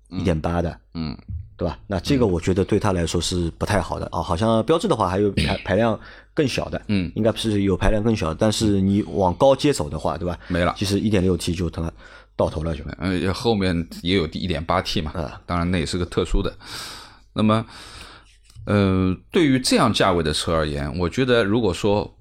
[0.09, 1.17] 一点八的，嗯，
[1.57, 1.79] 对吧？
[1.87, 4.21] 那这个我觉得对它来说是不太好的啊。
[4.21, 5.99] 好像标志的话还有排排量
[6.35, 10.37] 更小的，嗯，应该是有排量更小的，但是你往高阶走的话，对吧？
[10.47, 11.91] 没了其实一点六 T 就他妈
[12.35, 12.83] 到头了就。
[12.97, 16.55] 呃，后面也有一点八 T 嘛，啊当然那也是个特殊的。
[17.33, 17.65] 那么，
[18.65, 22.15] 呃，对于这样价位的车而言，我觉得如果说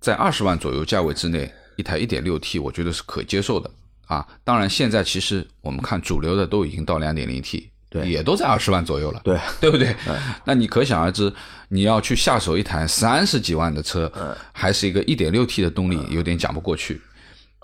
[0.00, 3.70] 在二十万左右价位之内，一台一点六 T，我觉得是可接受的
[4.06, 4.26] 啊。
[4.44, 9.94] 当然，现在其实我们看主流的都已经到两点零 T，对也都在二十万左右了，对对不对？
[10.44, 11.32] 那你可想而知，
[11.68, 14.10] 你要去下手一台三十几万的车，
[14.52, 17.00] 还是一个一点六 T 的动力，有点讲不过去。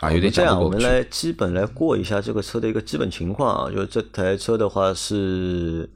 [0.03, 0.69] 啊，有点这样，我。
[0.69, 5.89] 们来基本来过一下这个车的一个基本情况啊，就是这台车的话是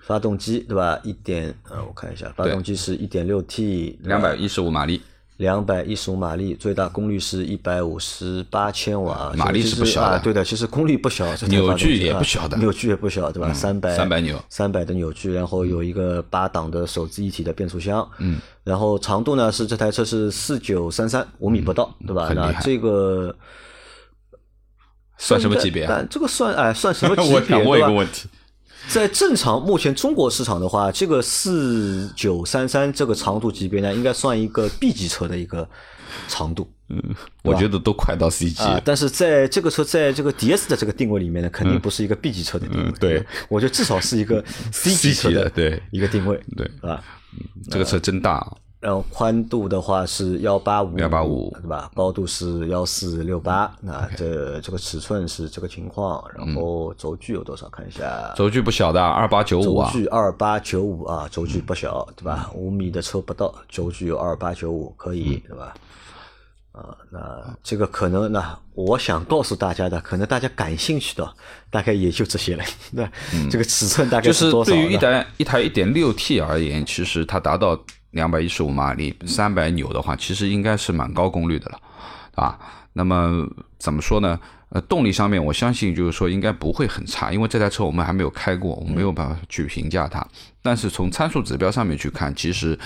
[0.00, 0.98] 发动机对吧？
[1.04, 5.02] 一点呃，我看一下，发动机是一点六 T，两百一十五马力，
[5.40, 10.18] 两百一十五马力，最大功率是一百五十八千瓦，马力是不小的啊。
[10.18, 13.50] 对的，其实功率不小，扭矩也不小的嗯扭矩也不小，对吧？
[13.54, 22.30] 三百300扭三百的扭矩，然后有一个八档的手自一体的变速箱，嗯，然后长度呢是这台车是四九三三五米不到，对吧？
[22.34, 23.34] 那这个
[25.16, 27.56] 算什么级别这个算哎算什么级别？
[27.64, 27.82] 我想问一？
[27.82, 28.28] 个问题，
[28.90, 35.68] 在正常目前中国市场的话，这个四九三三这个长度级别呢，应该算一个 B 级车的一个
[36.26, 36.68] 长度。
[36.88, 37.00] 嗯
[37.44, 38.70] 我觉得都快到 C 级了，。
[38.70, 42.88] 啊但是在这个车在这个 DS 的这个定位里面呢，肯定不是一个 B 级车的定位。
[42.88, 47.00] 嗯对，我觉得至少是一个 C 级的 对一个定位，对啊。
[47.70, 51.90] 这个车真大啊，然后宽度的话是幺八五幺八五对吧？
[51.94, 56.24] 高度是幺四六八，那这这个尺寸是这个情况。
[56.34, 57.68] 然后轴距有多少？
[57.68, 62.50] 看一下，轴距不小的，二八九五轴啊，距二八九五啊，轴距不小，对吧？
[62.54, 65.74] 五米的车不到，轴距有二八九五，可以，对吧？
[66.72, 71.34] 啊，那这个可能，呢我想告诉大家的，可能大家感兴趣的，
[71.68, 72.64] 大概也就这些了。
[72.92, 73.06] 那
[73.50, 74.78] 这个尺寸大概就是多少呢？
[74.78, 77.78] 对于一台一台一点六 T 而言，其实它达到
[78.12, 81.80] 两百一十五马力、三百扭的话，其实应该是蛮高功率的了，
[82.34, 82.58] 啊。
[82.92, 84.38] 那么怎么说呢？
[84.70, 90.26] 呃，动力上面我相信就是说应该不会很差，因为这台车我们还没有开过，我没有办法去评价它。
[90.62, 92.78] 但是从参数指标上面去看，其实。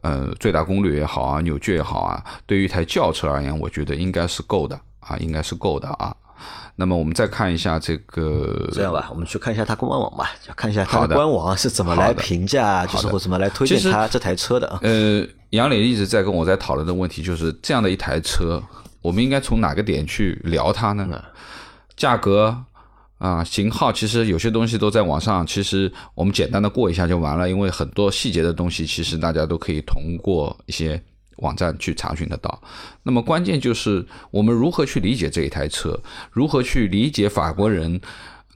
[0.00, 6.14] 呃，最大功率也好啊，扭矩也好啊，对于一台轿车而言，我觉得应该是够的啊，应该是够的啊。
[6.80, 11.16] 那么我们再看一下这个这样吧，我们去看一下它官网吧，就看一下它的的。
[11.16, 14.68] 官网是怎么来评价，就是或怎么来推荐它这台车的。
[14.68, 14.78] 啊。
[14.82, 18.62] 呃，杨磊一直在跟我在讨论的问题就是这样的一台车，
[19.02, 21.20] 我们应该从哪个点去聊它呢？
[21.96, 22.56] 价格
[23.18, 31.02] 啊，型号，其实有些东西都在网上，其实我们简单的过一下就完了，因为很多细节的东西，其实大家都可以通过一些
[31.38, 32.62] 网站去查询得到。
[33.02, 35.98] 那么关键就是我们如何去理解这一台车，
[36.30, 38.00] 如何去理解法国人。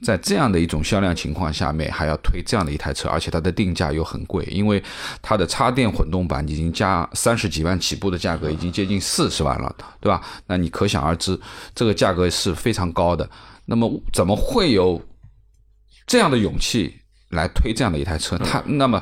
[0.01, 4.83] 在这样的一种销量情况下面，还要推这样的一台车，而且它的定价又很贵，因为
[5.21, 10.21] 它的插电混动版已经加三十几万起步的价格，已经接近四十万了，对吧？
[10.47, 11.39] 那你可想而知，
[11.73, 13.29] 这个价格是非常高的。
[13.65, 15.01] 那么怎么会有
[16.05, 16.93] 这样的勇气
[17.29, 18.37] 来推这样的一台车？
[18.39, 19.01] 它那么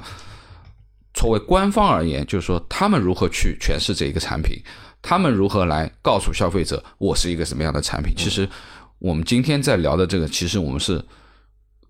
[1.14, 4.58] 作为官方而言，就是说他们如何去诠释这一个产品，
[5.02, 8.14] 他们如何来告诉消费者我是一个什么样的产品？
[8.16, 8.48] 其实
[9.00, 11.04] 我们今天在聊的这个，其实我们是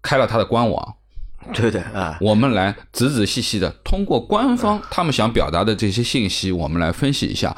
[0.02, 0.96] 开了它的官网，
[1.54, 7.56] 对的啊，我们来仔仔细细的通过官方他们想表达的这些信息，我们来分析一下，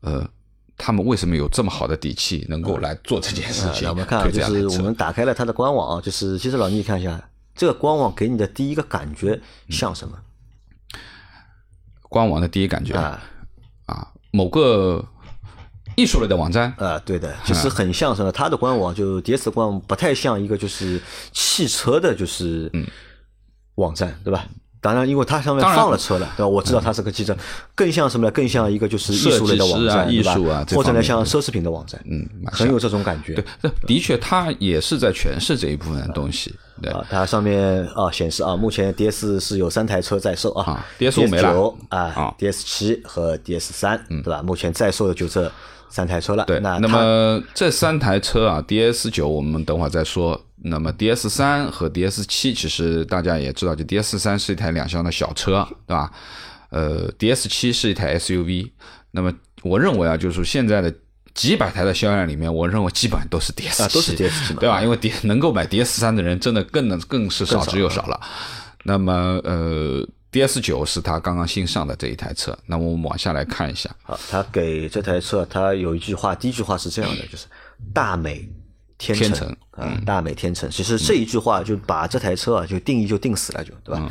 [0.00, 0.28] 呃，
[0.76, 3.88] 他们为什么有这么好的底气，能够来做这件事情？
[3.88, 7.20] 我们看就是我们打开了它的官网啊，就是其实老倪你看一下，
[7.54, 10.16] 这个官网给你的第一个感觉像什么
[12.14, 13.20] 官网的第一感觉啊？
[13.86, 15.04] 啊，某个
[15.96, 18.30] 艺术类的网站，啊，对的，就是很像什么？
[18.30, 21.00] 它的官网就 DS 的官网不太像一个就是
[21.32, 22.86] 汽车的，就是嗯
[23.74, 24.46] 网站，对吧？
[24.84, 26.46] 当然，因为它上面放了车了，对吧？
[26.46, 27.34] 我知道它是个汽车，
[27.74, 28.30] 更像什么呢？
[28.32, 33.32] 更像一个就是艺术类的网站，艺术啊或者呢像奢侈品的网站，嗯，很有这种感觉。
[33.32, 36.54] 对，这的确，它也是在诠释这一部分的东西。
[36.82, 44.42] 对，啊，它上面啊显示啊，目前 DS 是有三台车在售啊啊，DS 没了九啊啊，DS 七和 DS 三，对吧？
[44.42, 45.50] 目前在售的就这
[45.88, 46.44] 三台车了。
[46.44, 50.38] 对，那那么这三台车啊，DS 九我们等会儿再说。
[50.66, 56.10] 那么 DS 三和 DS 七，其实大家也知道，就 DS 三是一台两厢的小车，对吧？
[56.70, 58.70] 呃，DS 七是一台 SUV。
[59.10, 60.92] 那么我认为啊，就是现在的
[61.34, 64.82] 几百台的销量里面，我认为基本上都是 DS 七、啊都是 DS 七对吧？
[64.82, 68.18] 因为 D 能够买 DS 三的人，真的更能更是少之又少了。
[68.84, 69.12] 那么
[69.44, 72.58] 呃，DS 九是他刚刚新上的这一台车。
[72.66, 77.46] 那么我们往下来看一下，啊，他给这台车，他有一句话，第一句话是这样的，就是
[77.94, 78.48] “大美
[78.98, 80.70] 天成”天成啊，大美天成。
[80.70, 84.10] 其实这一句话就把这台车啊，就定义就定死了，就对吧？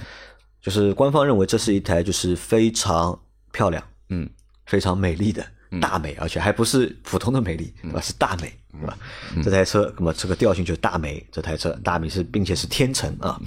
[0.61, 3.17] 就是官方认为这是一台就是非常
[3.51, 4.29] 漂亮，嗯，
[4.65, 5.45] 非常美丽的
[5.81, 7.99] 大美，而且还不是普通的美丽，对吧？
[7.99, 8.97] 是大美，对吧？
[9.43, 13.39] 这台车，那么这个调性就是大美，这台车大美是并且是天成啊。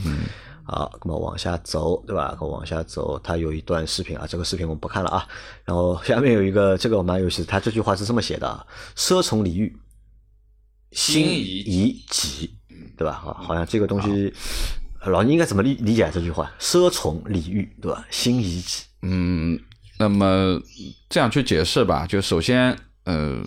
[0.69, 2.37] 好，那么往下走，对吧？
[2.41, 5.25] 往下走，它有一段视频啊，这个视频我们不看了啊。
[5.65, 8.67] 然后下面有一个，这个蛮有意思，它这句话是这么写的啊
[8.99, 9.75] ：“奢宠礼遇，
[10.93, 12.51] 心宜己，
[12.97, 13.13] 对吧？
[13.13, 14.33] 啊，好像这个东西，
[15.07, 16.51] 老倪应该怎么理理解这句话？
[16.59, 18.05] 奢宠礼遇，对吧？
[18.11, 19.59] 心宜己，嗯，
[19.99, 20.61] 那么
[21.09, 23.43] 这样去解释吧，就首先，呃，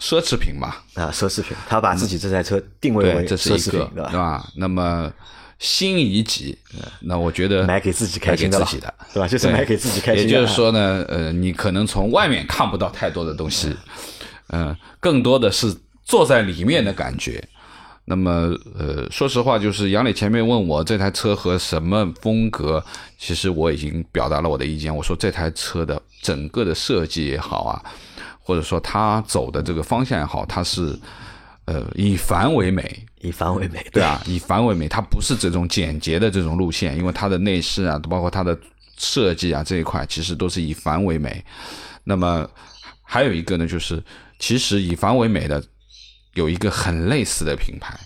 [0.00, 4.10] 奢侈品嘛，啊，奢侈品，他把自己这台车定位为，这是奢侈品一个，，对吧？
[4.10, 4.50] 对吧？
[4.56, 5.12] 那么
[5.58, 6.58] 心仪己，
[7.00, 9.28] 那我觉得买给自己开心的自己的，对吧？
[9.28, 10.30] 就是买给自己开心的。
[10.30, 13.74] 也就是说呢，呃，你可能从外面看不到太多的东西，
[14.48, 17.42] 嗯、更多的是坐在里面的感觉。
[18.06, 22.84] 那么，呃，说实话，就是杨磊前面问我这台车和什么风格，
[23.18, 24.94] 其实我已经表达了我的意见。
[24.94, 27.82] 我说这台车的整个的设计也好啊，
[28.38, 30.94] 或者说它走的这个方向也好，它是
[31.64, 38.54] 呃以繁为美，以繁为美，对啊，以繁为美，它不是这种简洁的这种路线，因为它的内饰啊，包括它的
[38.98, 41.42] 设计啊这一块，其实都是以繁为美。
[42.04, 42.46] 那么
[43.02, 44.02] 还有一个呢，就是
[44.38, 45.64] 其实以繁为美的
[46.34, 47.98] 有一个很类似的品牌，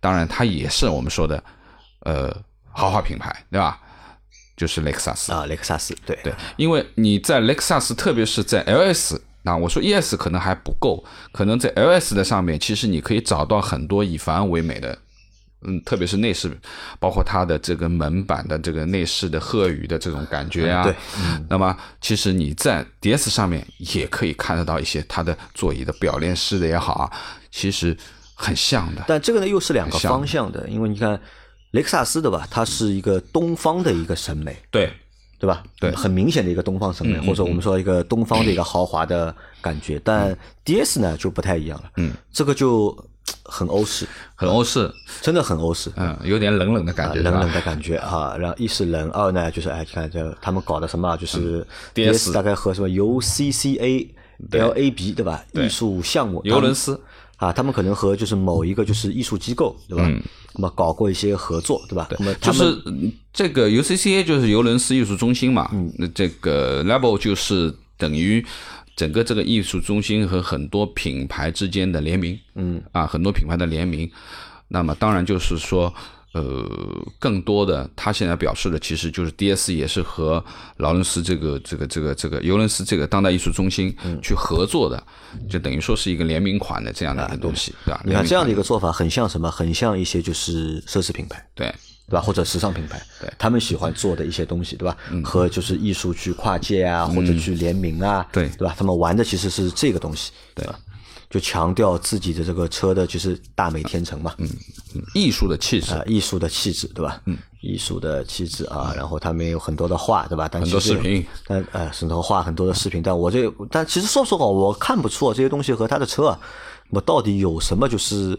[0.00, 1.42] 当然它也是我们说的
[2.00, 2.34] 呃
[2.70, 3.80] 豪华品牌，对吧？
[4.56, 5.32] 就是雷克萨斯。
[5.32, 14.98] 啊，雷克萨斯，对对，因为你在雷克萨斯，特别是在 LS，那我说 ES 可能还不够，可能在 LS 的上面，其实你可以找到很多以繁为美的，
[15.62, 16.56] 嗯，特别是内饰，
[17.00, 20.84] 包括它的这个门板的这个内饰的褐羽的这种感觉啊。
[20.84, 20.94] 对，
[21.48, 27.12] 那么其实你在 DS 上面也可以看得到一些它的座椅的表链式的也好啊，
[27.50, 27.96] 其实
[28.34, 29.04] 很像的。
[29.08, 31.20] 但这个呢又是两个方向的，因为你看
[31.72, 32.46] 雷克萨斯的吧？
[32.50, 34.92] 它是一个东方的一个审美，对，
[35.40, 35.64] 对吧？
[35.80, 40.00] 对很明显的一个东方审美，或者我们说一个东方的一个豪华的感觉。
[40.04, 42.96] 但 DS 呢就不太一样了，嗯，这个就
[43.44, 44.90] 很欧式，很欧式，
[45.22, 45.90] 真的很欧式。
[45.96, 51.66] 嗯，有点冷冷的感啊，觉，冷冷的感觉啊，然后一是冷，二呢就是哎，看这他们搞的什么啊，就是
[52.32, 54.08] 大概和什么 UCCA、
[54.50, 55.24] LAB 对。
[55.24, 55.44] 吧？
[55.52, 57.00] 艺术项目，尤伦斯，
[57.36, 60.08] 啊，他们可能和就是某一个就是艺术机构对吧？
[60.54, 62.08] 那么搞过一些合作对吧？
[62.40, 68.44] 就是嗯这个 UCCA 就是尤伦斯艺术中心嘛，那这个 Level 就是等于
[68.98, 74.10] 整个这个艺术中心和很多品牌之间的联名，嗯啊，很多品牌的联名。
[74.66, 75.94] 那么当然就是说，
[76.32, 76.68] 呃，
[77.16, 80.44] 更多的他现在表示的其实就是 DS 也是和
[80.78, 85.00] 劳伦斯这个这个这个这个尤伦斯这个当代艺术中心去合作的，
[85.48, 88.02] 就等于说是一个联名款的这样的一个东西，对吧？
[88.04, 89.48] 你看这样的一个个做法，很像什么？
[89.48, 91.48] 很像一些就是奢侈品牌。
[91.54, 91.72] 对。
[92.08, 92.20] 对吧？
[92.20, 94.96] 或者时尚品牌，对他们喜欢做的一些东西，对吧？
[95.24, 98.74] 和就是艺术去跨界啊，或者去联名啊，对对吧？
[98.76, 100.78] 他们玩的其实是这个东西，对吧？
[101.28, 104.48] 就强调自己的这个车的就是大美天成嘛，嗯
[105.14, 107.20] 艺术的气质，啊，艺术的气质，对吧？
[107.26, 110.48] 嗯，艺术的气质啊，然后他们也有很多的画，对吧？
[110.50, 116.40] 但很多视频，但呃，很多画很多的视频，但我这但其实说实话，我看不出这些东西和他的车啊，
[116.88, 118.34] 我到底有什么就是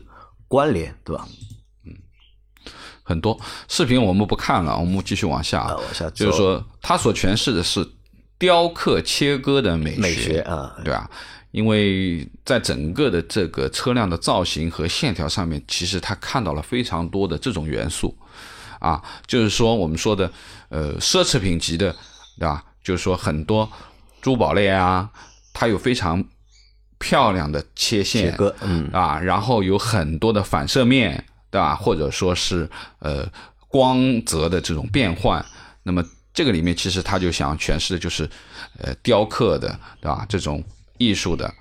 [0.48, 1.28] 关联，对吧？
[3.10, 3.36] 很多
[3.68, 5.62] 视频我们不看了，我们继续往下。
[5.62, 7.84] 啊往下就是说，他所诠释的是
[8.38, 11.10] 雕刻切割的美学，美学啊对吧？
[11.50, 18.16] 因为在整个的这个车辆的造型和线条上面，其实他看到了非常多的这种元素，
[18.78, 20.32] 啊，就是说我们说的
[20.70, 21.92] 呃奢侈品级的，
[22.38, 22.64] 对吧？
[22.84, 23.68] 就是说很多
[24.22, 25.10] 珠宝类啊，
[25.52, 26.24] 它有非常
[27.00, 31.76] 漂亮的切线，切割嗯啊，然后有很多的反射面，对吧？
[31.76, 33.28] 或者说是呃
[33.68, 35.44] 光泽的这种变换，
[35.84, 38.30] 那么这个里面其实他就想诠释的就是
[38.80, 40.26] 呃雕刻的，对吧？
[40.30, 40.64] 这种
[40.98, 41.54] 艺术的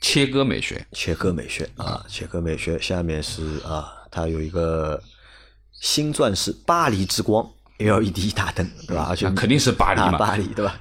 [0.00, 5.02] 切割美学，切割美学啊，切割美学下面是啊，它有一个
[5.80, 7.48] 新钻石巴黎之光
[7.78, 9.06] LED 大灯，对吧？
[9.08, 10.80] 而且那肯定是巴黎啊，嘛，巴黎对吧？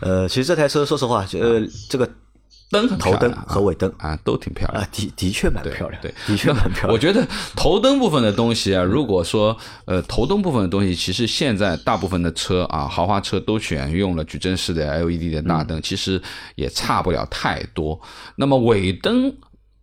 [0.00, 2.08] 呃，其实这台车说实话，呃，这个
[2.72, 4.88] 灯很头灯和尾灯啊都挺漂亮啊，。
[4.90, 6.92] 的的确蛮漂亮，对，的确蛮漂亮。
[6.92, 16.20] 我觉得头灯部分的东西啊，如果说呃头灯部分的东西，其实现在大部分的车啊，豪华车都选用了矩阵式的 LED 的大灯，嗯其实
[16.56, 18.00] 也差不了太多。
[18.36, 19.32] 那么尾灯，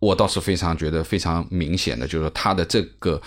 [0.00, 3.20] 我倒是非常觉得非常明显的，就是说它的这个。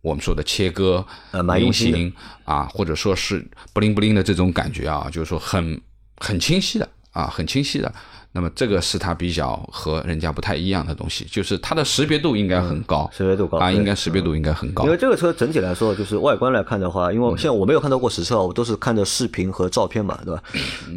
[0.00, 5.78] 我们说的切割、呃蛮菱用心啊，或者说是不灵不灵的这种感觉啊，就是说很
[6.18, 7.92] 很清晰的啊，很清晰的。
[8.32, 14.90] 那么这个是它比较和人家不太一样的东西，就是它的识别度应该很高，识别度高啊，应该识别度应该很高因。
[14.90, 20.42] 为这个车整体来说，就是外观来看的话，因为现在我没有看到过实车，我都是看的视频和照片嘛，对吧？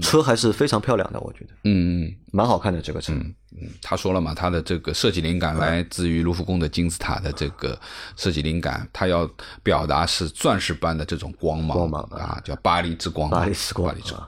[0.02, 3.14] 车还是非常漂亮的，我觉得嗯，嗯蛮好看的这个车。
[3.14, 3.34] 嗯
[3.82, 7.78] 他说了嘛，他的这个设计灵感来自于卢浮宫的金字塔的这个
[8.16, 9.30] 设计灵感，他要
[9.62, 14.28] 表达是钻石般的这种光芒，光芒啊，叫巴黎之光，巴黎之光巴黎之光。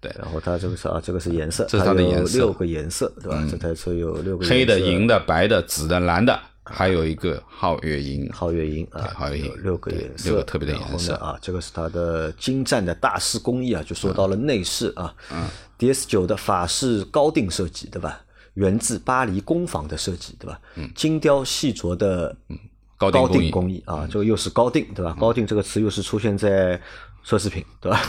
[0.00, 2.38] 啊对然后它这个是啊，这个是颜色，这是它的颜色。
[2.38, 3.46] 嗯六个颜色，对吧？
[3.50, 8.26] 这台车有六个黑的、银的、白的、紫的、蓝的，还有一个皓月银。
[8.30, 11.14] 皓月银啊，皓月银有六个颜色，六个特别的颜色。
[11.16, 15.46] 啊，这个是它的精湛的大师工艺啊，就说到了内饰啊，嗯
[15.78, 18.22] ，DS 九的法式高定设计，对吧？
[18.54, 20.58] 源自巴黎工坊的设计，对吧？
[20.94, 22.34] 精雕细琢的
[22.96, 25.14] 高高定工艺，定工艺啊，这个又是高定，对吧？
[25.20, 26.80] 高定这个词又是出现在
[27.26, 28.02] 奢侈品，对吧？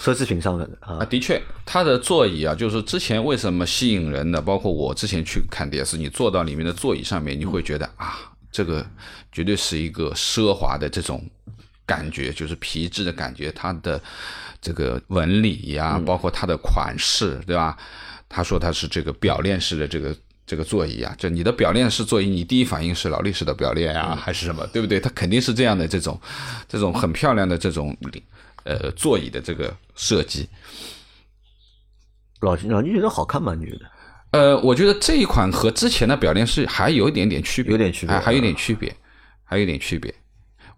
[0.00, 8.18] 奢侈品上面的啊啊，，的确，它的座椅啊，就是之前为什么吸引人的，包括我之前去看电视，你坐到里面的座椅上面，你会觉得啊，
[8.50, 8.84] 这个
[9.30, 11.24] 绝对是一个奢华的这种
[11.86, 14.00] 感觉，就是皮质的感觉，它的
[14.60, 17.76] 这个纹理呀、包括它的款式，对吧？
[18.28, 20.14] 他说它是这个表链式的这个。
[20.48, 24.98] 这个座椅啊，就你的表链式座椅，你第一反应是劳力士的表链啊，还是什么，对不对？
[24.98, 26.18] 它肯定是这样的这种，
[26.66, 27.94] 这种很漂亮的这种
[28.64, 30.48] 呃座椅的这个设计。
[32.40, 33.54] 老老你觉得好看吗？
[33.54, 33.80] 你觉得？
[34.30, 38.94] 呃，我觉得这一款和之前的表链式还有一点点区别，有点区别还还有点区别，
[39.42, 40.14] 还有点区别。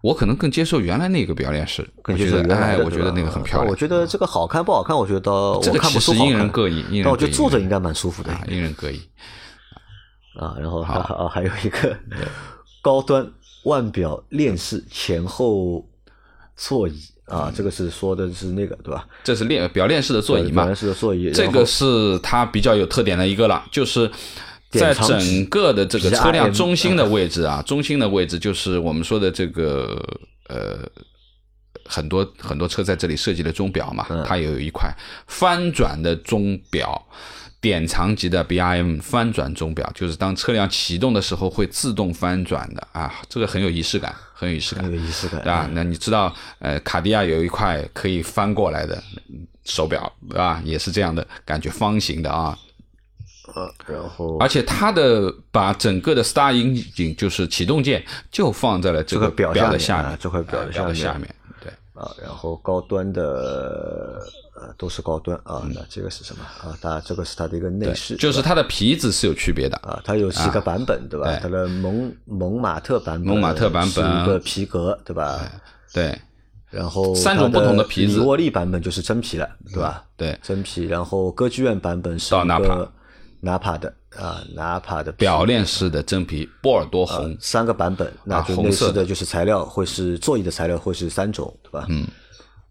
[0.01, 3.69] 我可能更接受原来那个表链式，更觉得我觉得哎，原来的，我觉得那个很漂亮。
[3.69, 4.97] 我觉得这个好看不好看？
[4.97, 8.99] 我觉得倒这个我看不其实因人各异因人但我觉得坐着应该蛮舒服的啊，因人各异。
[10.39, 10.55] 啊。
[10.57, 10.81] 然后
[11.29, 11.95] 还有一个
[12.81, 13.29] 高端
[13.65, 15.87] 腕表链式前后
[16.55, 16.99] 座椅
[17.31, 19.07] 啊，这个是说的是那个对吧？
[19.23, 20.75] 这是链表链式的座椅嘛表链？
[20.75, 24.11] 式的座椅，这个是它比较有特点的一个了，就是
[24.69, 29.97] 在整个的这个车辆中心的位置啊，中心的位置就是我们说的这个
[30.49, 30.79] 呃。
[31.83, 34.89] 很多很多车在这里设计的钟表嘛，它有一块
[35.27, 37.05] 翻转的钟表，
[37.61, 44.91] 典藏级的 BRM 翻转钟表，就是当车辆启动的时候会自动翻转的啊，这个很有仪式感，很有仪式感很。
[44.91, 45.69] 有仪式感对吧？
[45.71, 49.01] 那你知道，呃，卡地亚有一块可以翻过来的
[49.63, 50.59] 手表，对吧？
[50.65, 52.57] 也是这样的感觉，方形的啊。
[53.53, 61.35] 呃，然后而且它的把整个的 Star Engine 就是启动键就放在了这这个个表的下面，啊这块表的下面。
[61.61, 64.19] 对，啊，然后高端的
[64.61, 66.77] 呃都是高端啊，那这个是什么啊？
[66.81, 69.75] 它这个是它的一个内饰，嗯就是它的皮子是有区别的。
[69.77, 71.37] 啊，它有几个版本对吧？
[71.41, 75.41] 它的蒙蒙马特版本，蒙马特版本是一个皮革对吧？
[75.93, 76.17] 对
[76.69, 80.05] 然后三种不同的皮子里沃利版本就是真皮了，对吧？
[80.15, 80.85] 对，真皮。
[80.85, 82.91] 然后歌剧院版本是一到纳帕个
[83.41, 87.35] 纳帕的啊，纳帕的表链式的真皮，波尔多红。
[87.41, 91.85] 三个版本，那就内红色的饰的就是材料会是座椅的材料会是三种，对吧？
[91.89, 92.07] 嗯，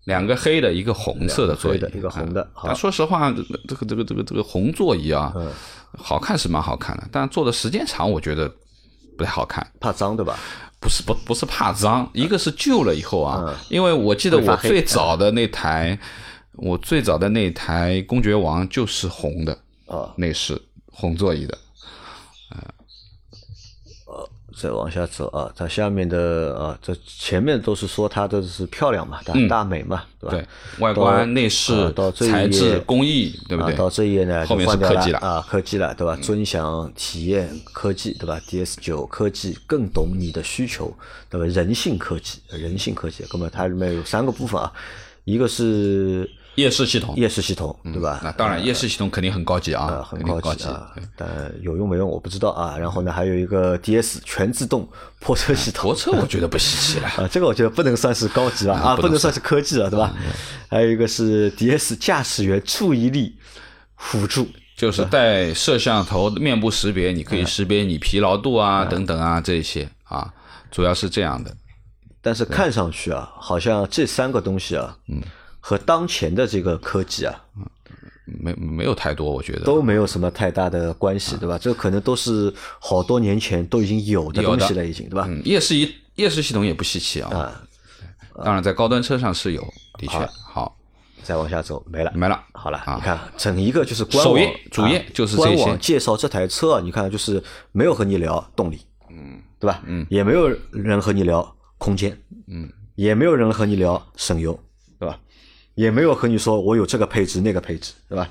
[0.04, 3.42] 两个黑的，一个红色的座椅，一个红的但说实话，这
[3.74, 5.50] 个这个这个这个红座椅啊，嗯
[5.98, 8.50] 好看是蛮好看的，但坐的时间长，我觉得
[9.18, 9.66] 不太好看。
[9.80, 10.38] 怕脏对吧？
[10.80, 15.98] 不是不不是怕脏，一个是旧了以后啊，因为我记得我最早的那台，
[16.52, 19.52] 我最早的那台公爵王就是红的
[19.86, 21.58] 啊，内饰，红座椅的。
[24.60, 30.36] 再往下走啊，它下面的啊，这前面都是说它的是漂亮嘛，大大美嘛，对吧？
[30.36, 30.46] 对，
[30.84, 33.76] 外观、内饰啊到、这一材质、工艺，对不啊，对？
[33.76, 36.14] 到这一页呢，后面就是换科技了啊，科技了，对吧？
[36.16, 40.94] 尊享体验科技，对吧？DS 九科技更懂你的需求，
[41.30, 41.46] 对吧？
[41.46, 44.70] 人性科技，人性科技，那么它里面有三个部分啊，
[45.24, 48.20] 一个是夜视系统，夜视系统，对吧？
[48.22, 51.28] 那当然，夜视系统肯定很高级啊，啊，很高级啊，但
[51.62, 52.76] 有用没用我不知道啊。
[52.76, 54.86] 然后呢，还有一个 DS 全自动
[55.20, 57.08] 泊车系统泊，车我觉得不稀奇了。
[57.16, 60.14] 啊，这个我觉得不能算是高级了啊，不能算是科技了，对吧？
[60.68, 63.36] 还有一个是 DS 驾驶员注意力
[63.96, 70.32] 辅助，就是带摄像头面部识别，你可以识别你疲劳度啊等等啊这些啊，
[70.70, 71.54] 主要是这样的。
[72.22, 75.22] 但是看上去啊，好像这三个东西啊，嗯，
[75.60, 77.44] 和当前的这个科技啊
[78.24, 81.58] 没没有太多，我觉得都没有什么太大的关系，对吧？
[81.58, 85.26] 这可能都是好多年前都已经有的东西了，已经对吧？
[85.28, 87.28] 嗯，夜视仪夜视系统也不稀奇啊。
[87.36, 87.62] 啊，
[88.44, 89.62] 当然，在高端车上是有，
[89.98, 90.76] 的确好
[91.24, 92.12] 再往下走没了。
[92.14, 92.40] 没了。
[92.52, 94.34] 好了，啊你看整一个就是官网
[94.70, 97.42] 主页啊就是官网介绍这台车啊，你看就是
[97.72, 99.82] 没有和你聊动力，嗯，对吧？
[99.86, 104.56] 嗯，也没有人和你聊空间，嗯，也没有人和你聊省油，
[105.00, 105.18] 对吧？
[105.80, 108.28] 也没有和你说我有这个配置那个配置，对吧？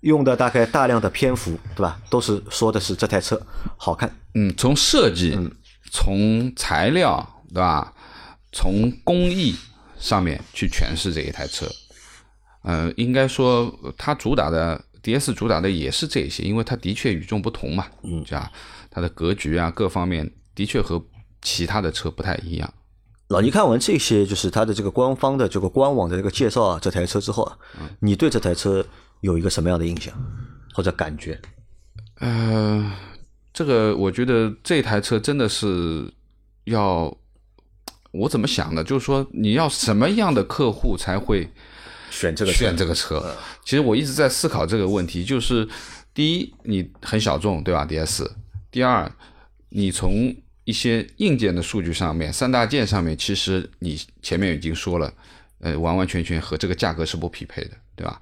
[0.00, 2.00] 用的大概大量的篇幅，对吧？
[2.10, 3.40] 都是说的是这台车
[3.76, 5.38] 好看，嗯，从设计、
[5.92, 7.94] 从材料，对吧？
[8.50, 9.54] 从工艺
[9.98, 11.64] 上面去诠释这一台车。
[12.62, 18.50] 呃，应该说它主打的 DS 主打的也是这些，因为它的确与众不同嘛，嗯，对吧
[18.90, 21.00] 它的格局啊各方面的确和
[21.40, 22.74] 其他的车不太一样。
[23.34, 27.58] 老倪看完这些，就是它的这个官方的这个官网的这个介绍啊，这台车之后啊，
[27.98, 28.86] 你对这台车
[29.22, 30.14] 有一个什么样的印象
[30.72, 31.36] 或者感觉？
[32.20, 32.92] 呃，
[33.52, 36.08] 这个我觉得这台车真的是
[36.66, 37.12] 要
[38.12, 41.50] 我怎么想的，就是说你要什么样的客户才会
[42.12, 43.34] 选这个选这个车？
[43.64, 45.68] 其实我一直在思考这个问题，就是
[46.14, 48.30] 第一，你很小众，对吧？DS。
[48.70, 49.10] 第二，
[49.70, 50.32] 你从
[50.64, 55.12] 一些硬件的数据上面，三大件上面，其实你前面已经说了，
[55.60, 58.20] 呃，完完全全和这个价格是不匹配的，对吧？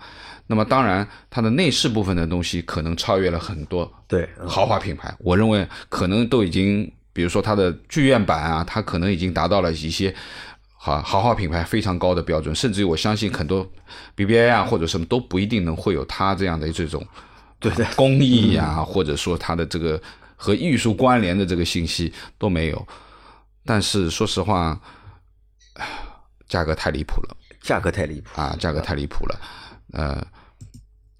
[0.49, 10.12] 那么当然，它的内饰部分的东西可能超越了很多对豪华品牌，我认为可能都已经，比如说它的剧院版啊，它可能已经达到了一些
[10.74, 13.64] 好豪华品牌非常高的标准，甚至于我相信很多
[14.16, 17.07] BBA 啊或者什么都不一定能会有它这样的这种
[17.61, 20.03] 对对工艺啊、或者说它的这个
[20.43, 22.88] 和艺术关联的这个信息都没有。
[23.64, 24.80] 但是说实话，
[25.74, 25.86] 唉
[26.49, 27.36] 价格太离谱了。
[27.61, 28.40] 价格太离谱。
[28.40, 29.40] 啊，价格太离谱了，
[29.93, 30.26] 呃，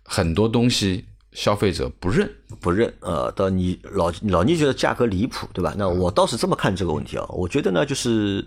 [0.03, 2.29] 很多东西消费者不认，
[2.61, 5.73] 不认，呃，到你老老倪觉得价格离谱，对吧？
[5.79, 8.45] 那我倒是这么看这个问题啊，我觉得呢，就是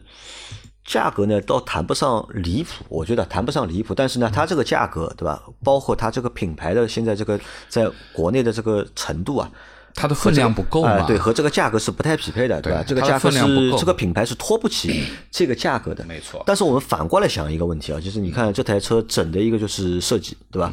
[0.84, 5.42] 价格呢，倒谈不上离谱，我觉得谈不上离谱，但是呢，它这个价格，对吧？
[5.64, 9.50] 包括它这个品牌的现在这个在国内的这个程度啊，
[9.96, 10.92] 它的分量不够嘛？
[10.92, 12.84] 哎对，和这个价格是不太匹配的，对吧？
[12.84, 13.40] 对这个价格是
[13.80, 20.72] 这个品牌是拖不起 这个价格的，没错但是我们反过来想一个问题啊，就是你看这台车整的一个就是设计，对吧？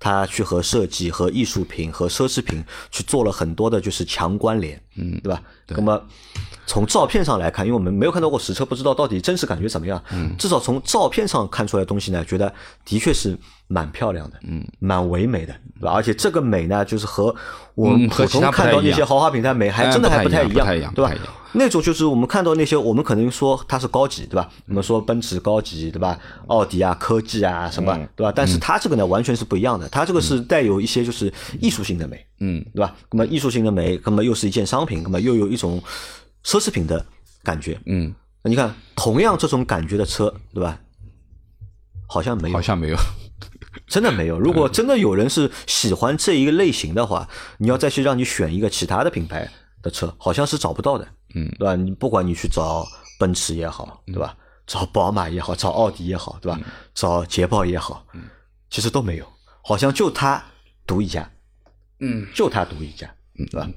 [0.00, 5.40] 它去和设计、和艺术品、和奢侈品去做了很多的就是强关联，嗯，对吧？
[5.68, 6.02] 那么
[6.66, 10.02] 从照片上来看，因为我们没有看到过实车，不知道到底真实感觉怎么样。
[10.12, 12.52] 嗯，至少从照片上看出来的东西呢，觉得
[12.84, 13.36] 的确是
[13.68, 15.92] 蛮漂亮的，嗯，蛮唯美的，对吧？
[15.92, 17.34] 而且这个美呢，就是和
[17.74, 21.12] 我们普通看到那些豪华品牌美，还哎真的还不太太一样，对吧？
[21.54, 24.50] 那种就是我们看到那些，我们可能说它是高级，对吧？
[24.66, 26.18] 我们说奔驰高级，对吧？
[26.48, 28.32] 奥迪啊、科技啊什么，对吧？
[28.34, 32.94] 但是它这个呢，完全是不一样的，它这个是带有一些就是艺术性的美，嗯，对吧？
[33.12, 35.82] 那么艺术性的美，那么又是一件商品，那么又有一种
[36.44, 37.04] 奢侈品的
[37.42, 40.78] 感觉，嗯，那你看，同样这种感觉的车，对吧？
[42.06, 42.96] 好像没有好，像没有，
[43.88, 44.38] 真的没有。
[44.38, 47.28] 如果真的有人是喜欢这一个类型的话，
[47.58, 49.50] 你要再去让你选一个其他的品牌
[49.82, 51.74] 的车，好像是找不到的，嗯，对吧？
[51.76, 52.86] 你不管你去找
[53.18, 54.36] 奔驰也好，对吧？
[54.66, 56.58] 找宝马也好，找奥迪也好，对吧？
[56.94, 58.06] 找捷豹也好，
[58.70, 59.26] 其实都没有，
[59.62, 60.42] 好像就它
[60.86, 61.30] 独一家，
[62.00, 63.06] 嗯，就它独一家，
[63.38, 63.68] 嗯对吧？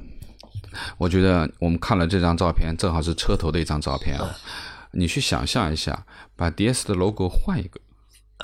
[0.98, 4.36] 我觉得我们看了这张照片，正好是车头的一张照片啊。
[4.92, 6.06] 你去想象一下，
[6.36, 7.80] 把 DS 的 logo 换一个，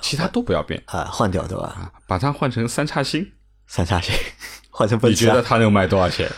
[0.01, 1.67] 其他都不要变啊，换掉对吧？
[1.67, 3.31] 啊，把它换成三叉星，
[3.67, 4.13] 三叉星
[4.69, 6.29] 换成奔你驰你，觉得它能卖多少钱？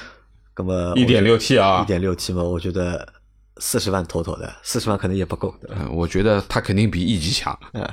[0.58, 3.08] 那么一点六 T 啊一，点六 T 嘛，我觉得
[3.58, 5.78] 四十万妥妥的，四十万可能也不够，对吧？
[5.80, 7.88] 呃我觉得它肯定比 E 级强，嗯，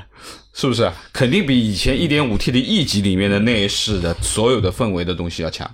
[0.52, 0.90] 是不是？
[1.12, 5.68] 肯定比以前一点五 T 的 E 级里面的内饰的所有的氛围的东西要强。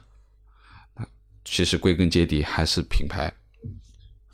[1.44, 3.32] 其实归根结底还是品牌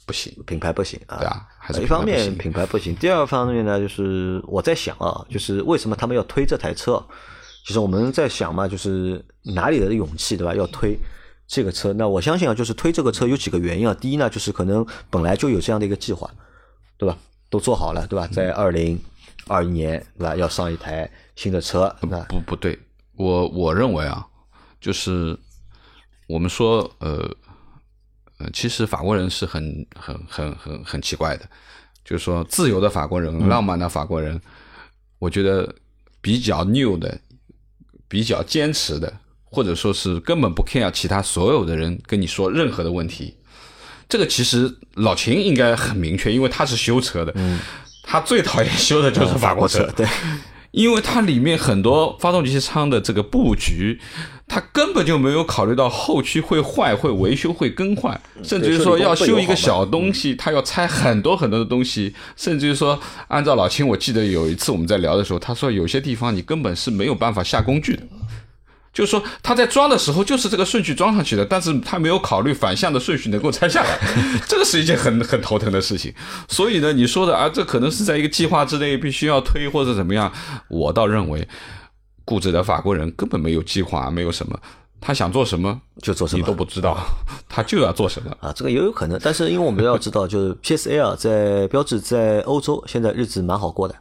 [0.04, 7.00] 不行，品牌不行啊，对啊，还是一方面品牌不行，第二方面呢，就是我在想啊，就是为什么他们要推这台车？
[7.64, 9.24] 其实我们在想嘛，就是
[9.54, 10.54] 哪里的勇气，对吧？
[10.54, 10.98] 要推
[11.46, 11.92] 这个车？
[11.92, 13.94] 那我相信啊，就是推这个车有几个原因啊。
[13.94, 16.30] 第一呢，就是可能本来就有这样的一个计划，
[16.96, 17.16] 对吧？
[17.50, 18.26] 都做好了，对吧？
[18.26, 18.98] 在二零
[19.46, 20.34] 二一年，对吧？
[20.34, 22.78] 要上一台新的车，那不不对，
[23.16, 24.26] 我我认为啊，
[24.80, 25.38] 就是
[26.26, 27.30] 我们说呃
[28.38, 31.48] 呃，其实法国人是很很很很很奇怪的，
[32.04, 34.40] 就是说自由的法国人、浪漫的法国人，
[35.20, 35.72] 我觉得
[36.20, 37.16] 比较 new 的、
[38.08, 39.12] 比较坚持的，
[39.54, 43.34] 或者说是根本不 care 其他所有的人跟你说任何的问题。
[44.08, 47.58] 这个其实老秦应该很明确，因为他是修车的，嗯，
[48.02, 50.06] 他最讨厌修的就是法国车，对，
[50.72, 53.98] 因为它里面很多发动机舱的这个布局，
[54.46, 68.02] 它根本就没有考虑到后期会坏、会维修、会更换，甚至于说要修一个小东西，他要拆很多很多的东西，甚至于说，按照老秦，我记得有一次我们在聊的时候，他说有些地方你根本是没有办法下工具的。
[68.94, 73.98] 就是说，他在装的时候就是这个顺序装上去的，但是他没有考虑反向的顺序能够拆下来，
[74.48, 76.14] 这个是一件很很头疼的事情。
[76.48, 80.32] 所以呢，你说的啊，这可能是在一个计划之内必须要推或者怎么样，
[80.68, 81.46] 我倒认为
[82.24, 84.56] 固执的法国人根本没有计划，没有什么，
[85.00, 86.40] 他想做什么就做什么。
[86.40, 86.96] 你都不知道，
[87.48, 88.30] 他就要做什么。
[88.40, 93.94] 啊，这个也有可能，但是因为我们要知道，就是 PSA 啊，在标志在欧洲现在日子蛮好过的，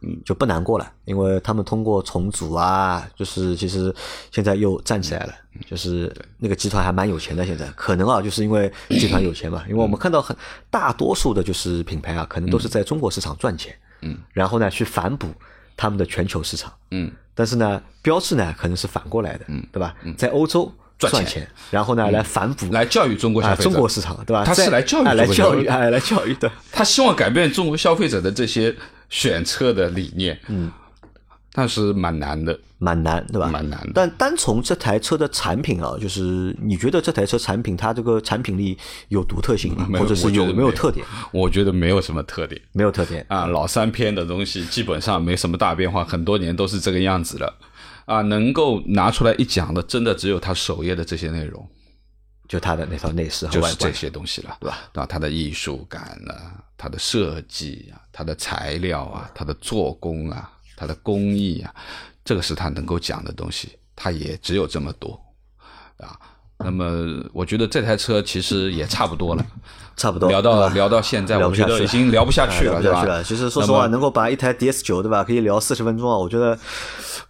[0.00, 3.94] 嗯，就不难过了，因为他们通过重组啊，就是其实
[4.30, 5.32] 现在又站起来了，
[5.68, 10.36] 就是那个集团还蛮有钱的，现在可能啊，就是因为集团有钱嘛，因为我们看到很
[10.70, 15.28] 大多数的就是品牌啊，可能都是在中国市场赚钱，嗯，然后呢去反哺
[15.76, 19.94] 他们的全球市场，嗯，但是呢，标志呢可能是反过来的，嗯，对吧？
[20.18, 24.44] 在欧洲赚钱，然后呢来反哺来教育中国消啊，费者，中国市场对吧？
[24.44, 26.50] 他是来教育哎来教育，哎，来教育的。
[26.72, 28.74] 他希望改变中国消费者的这些
[29.08, 30.70] 选车的理念，嗯，
[31.52, 33.48] 但是蛮难的，蛮难，对吧？
[33.48, 38.76] 蛮难的但单从这台车的产品啊，就是你觉得这台车产品它这个产品力
[39.08, 39.88] 有独特性吗？
[39.98, 41.06] 或者是有没有特点？
[41.32, 43.24] 我觉得没有什么特点没有特点。
[43.28, 47.54] 啊，老三篇的东西基本上没什么大变化，很多年都是这个样子了。
[48.04, 51.68] 啊，能够拿出来一讲的，真的只有它首页的这些内容，
[52.48, 54.78] 就它的那套内饰和就是这，些东西了，对吧？
[54.92, 55.06] 对吧？
[55.08, 61.74] 它的艺术感啊，它的设计啊，它的材料啊，它的做工啊，它的工艺啊，
[62.24, 65.20] 这个是他能够讲的东西，他也只有这么多
[65.98, 66.18] 啊。
[66.58, 69.44] 那么，我觉得这台车其实也差不多了。
[69.96, 73.22] 差不多聊到聊到现在，我觉得已经聊不下去了，对吧？
[73.22, 76.58] 其实说实话，能够把一台 DS 九对吧，可以聊四十分钟啊，我觉得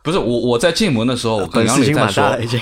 [0.03, 2.61] 不是我我在进门的时候，我跟杨磊在说已经。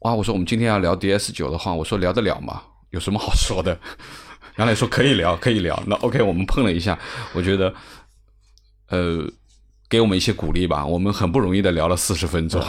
[0.00, 2.62] 哇，我说我们今天要聊 DS 九的话，我说聊得了吗？
[2.90, 3.78] 有什么好说的？
[4.56, 5.80] 杨磊说可以聊，可以聊。
[5.86, 6.98] 那 OK，我们碰了一下，
[7.32, 7.72] 我觉得，
[8.88, 9.24] 呃，
[9.88, 10.84] 给我们一些鼓励吧。
[10.84, 12.60] 我们很不容易的聊了四十分钟，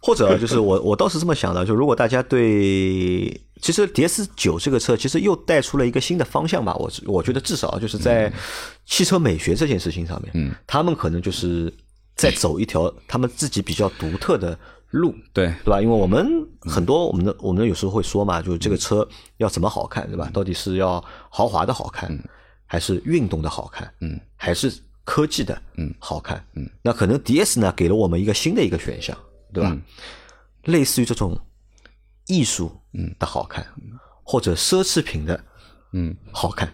[0.00, 8.32] 或者就是我我倒是这么想的，就如果大家对其实 DS 九这个车其实又带出了一个新的方向吧，我我觉得至少就是在
[8.86, 11.72] 汽车美学这件事情上面，嗯，他们可能就是
[12.14, 14.56] 在走一条他们自己比较独特的
[14.92, 15.80] 路，对，对吧？
[15.80, 19.06] 因为我们很多我们的我们有时候会说嘛，就是这个车
[19.38, 20.30] 要怎么好看，对吧？
[20.32, 22.16] 到底是要豪华的好看，
[22.66, 24.72] 还是运动的好看，嗯，还是
[25.04, 29.16] 科技的，嗯，好看，嗯，那可能 DS 呢给了我们一个新的一个选项，
[29.52, 29.70] 对吧？
[29.72, 29.82] 嗯。
[30.64, 31.36] 类似于这种
[32.26, 33.12] 艺术嗯。
[33.18, 33.66] 的好看，
[34.22, 35.44] 或者奢侈品的
[35.92, 36.14] 嗯。
[36.30, 36.72] 好看，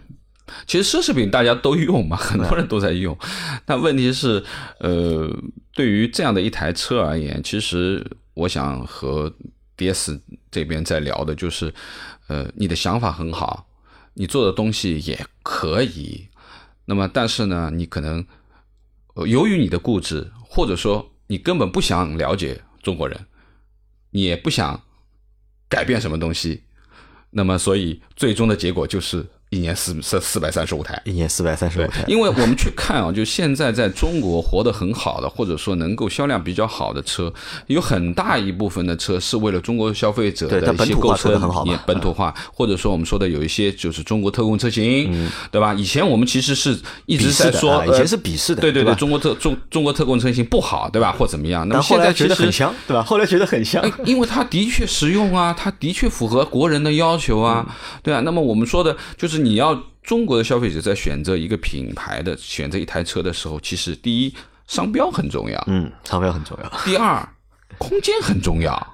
[0.67, 3.17] 其实奢侈品大家都用嘛，很多人都在用。
[3.65, 4.43] 但问题是，
[4.79, 5.29] 呃，
[5.73, 9.33] 对于这样的一台车而言，其实我想和
[9.77, 10.19] DS
[10.51, 11.73] 这边在聊的就是，
[12.27, 13.67] 呃，你的想法很好，
[14.13, 16.27] 你做的东西也可以，
[16.85, 18.25] 那么但是呢，你可能、
[19.15, 23.25] 呃由于你的固执，或者说你根本不想了解中国人，
[24.11, 24.81] 你也不想
[25.67, 26.63] 改变什么东西，
[27.31, 31.01] 那么所以最终的结果就是一年四四四百三十五台。
[31.05, 37.33] 一年四百三十五台，因为我们去看啊，就现在在中国活得很好的，或者说能够销量比较好的车，
[37.67, 45.73] 有很大一部分的车是为了中国消费者的一些购本土化做车很好也本土化，或者说我们说的有一些就是中国特供车型，对吧？
[45.73, 46.77] 以前我们其实是
[47.07, 51.11] 一直在说，啊以前呃是鄙视的对对对，中国特中中国特供车型不好，对吧？
[51.11, 51.67] 或怎么样？
[51.67, 53.01] 那么现在觉得很香，对吧？
[53.01, 58.21] 后来觉得很香，哎，因为它的确实用啊，它的确符合国人的要求啊，嗯对啊。
[58.21, 64.35] 那么我们说的就是你要中国的消费者在选择一个品牌的选择一台车的时候，其实第一
[64.67, 67.27] 商标很重要，嗯，商标很重要，第二
[67.77, 68.93] 空间很重要，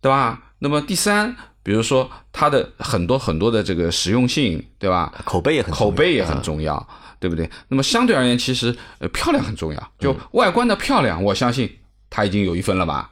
[0.00, 0.42] 对吧？
[0.58, 5.12] 那么第三，比如说它的很多很多的这个实用性，对吧？
[5.24, 7.48] 口碑也很重要口碑也很重要，对不对？
[7.68, 11.78] 那么相对而言，其实呃漂亮很重要，就外观的漂亮，我相信
[12.10, 13.10] 它已经有一分了吧。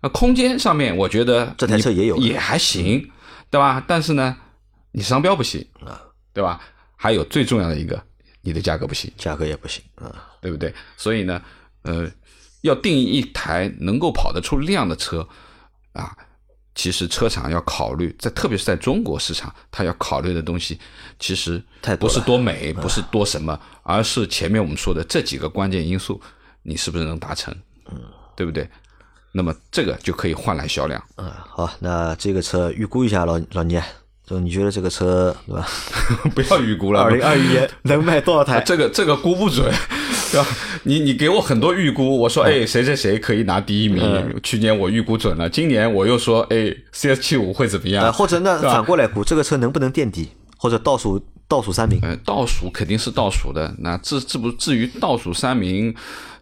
[0.00, 3.10] 那空间上面，我觉得这台车也有也还行，
[3.50, 3.82] 对吧？
[3.86, 4.36] 但是呢，
[4.92, 6.00] 你商标不行啊，
[6.32, 6.60] 对吧？
[6.96, 8.00] 还有最重要的一个，
[8.42, 10.28] 你的价格不行，价格也不行啊。
[10.40, 10.74] 对不对？
[10.96, 11.40] 所以呢，
[11.82, 12.10] 呃，
[12.62, 15.26] 要定义一台能够跑得出量的车
[15.92, 16.16] 啊，
[16.74, 20.80] 其实车厂要考虑，在特别是在中国市场，它要考虑的东西
[21.20, 21.62] 其实
[22.00, 26.20] 不是多美，不是多什么，而是前面我们说的这几个关键因素，
[26.64, 27.54] 你是不是能达成？
[27.92, 28.02] 嗯，
[28.34, 28.68] 对不对？
[29.30, 31.00] 那么这个就可以换来销量。
[31.16, 33.80] 嗯，好，那这个车预估一下，老老聂，
[34.32, 35.66] 就你觉得这个车对吧？
[36.34, 38.60] 不要预估了，二零二一年 能卖多少啊台？
[38.60, 39.70] 这个这个估不准，
[40.32, 40.46] 对吧？
[40.84, 48.04] 你你给我很多预估，我说哎谁谁谁可以拿第一名，嗯去年我预估准了，今年我又说哎 CS 七五会怎么样？
[48.04, 51.98] 呃，或者那反过来估，这个车能不能垫底，或者倒数倒数三名？
[52.02, 55.94] 呃，倒数肯定是倒数的，那至至不至于倒数三名，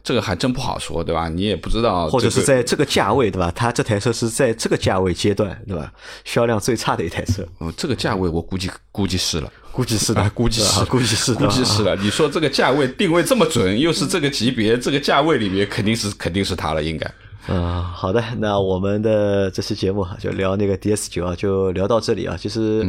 [0.03, 1.29] 这个还真不好说，对吧？
[1.29, 3.53] 你也不知道、这个，或者是在这个价位，对吧？
[3.55, 5.93] 它这台车是在这个价位阶段，对吧？
[6.25, 9.53] 销量最差的一台车，哦这个价位，我估计估计是了。
[9.73, 11.95] 估计是的，啊，估计是，估计是，估计是了。
[11.97, 17.09] 你说这个价位定位这么准，又是这个级别，这个价位里面肯定是肯定是它了，应该。
[17.47, 22.37] 嗯，好的，那我们的这期节目啊就聊那个 DS 九啊，就聊到这里啊。
[22.39, 22.85] 其实，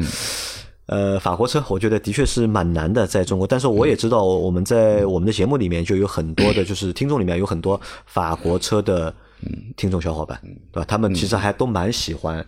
[0.87, 3.47] 呃，法国车我觉得的确是蛮难的，在中国。
[3.47, 9.13] 但是我也知道，我们在我们的节目里面就有很多的，就是听众里面有很多法国车的
[9.77, 10.39] 听众小伙伴，
[10.71, 10.85] 对吧？
[10.85, 12.45] 他们其实还都蛮喜欢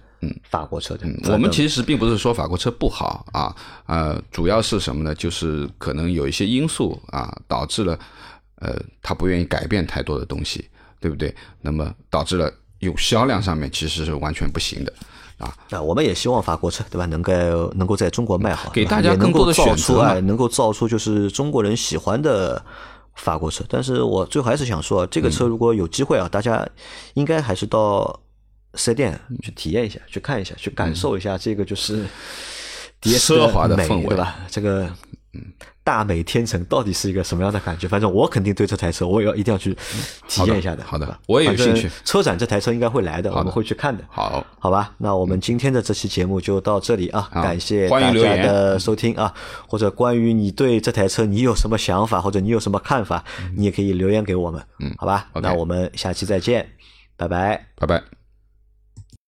[0.50, 1.08] 法国车的。
[1.32, 3.56] 我们其实并不是说法国车不好啊，
[3.86, 5.16] 呃，主要是什么呢？
[5.16, 7.98] 就是可能有一些因素啊，导致了
[8.56, 10.68] 呃，他不愿意改变太多的东西，
[11.00, 11.34] 对不对？
[11.62, 14.92] 那么导致了有销量上面其实是完全不行的
[15.38, 15.54] 啊。
[15.70, 17.34] 那，我们也希望法国车对吧，能够
[17.76, 22.64] 能够在中国卖好，给大家更多的选择哎，能够造出就是中国人喜欢的
[23.16, 23.64] 法国车。
[23.68, 26.68] 但是我最后还是想说，这个车如果有机会啊，大家
[27.14, 28.20] 应该还是到
[28.76, 32.06] 四 S 店去体验一下，去看一下，去感受一下这个就是
[33.02, 34.38] 奢华的氛围，对吧？
[34.50, 34.90] 这个
[35.84, 37.88] 大美天成到底是一个什么样的感觉？
[37.88, 39.78] 反正我肯定对这台车，我也要一定要去
[40.28, 40.84] 体验一下的。
[40.84, 41.90] 好的，我也有兴趣。
[42.06, 44.04] 车展这台车应该会来的，我们会去看的。
[44.10, 44.94] 好，好吧。
[44.98, 49.34] 那我们今天的这期节目就到这里啊，感谢大家的收听啊。
[49.68, 53.24] 或者关于你对这台车你有什么想法，或者你有什么看法，
[53.56, 54.64] 你也可以留言给我们。
[54.80, 55.28] 嗯，好吧。
[55.42, 56.66] 那我们下期再见，
[57.18, 58.23] 拜拜，拜拜。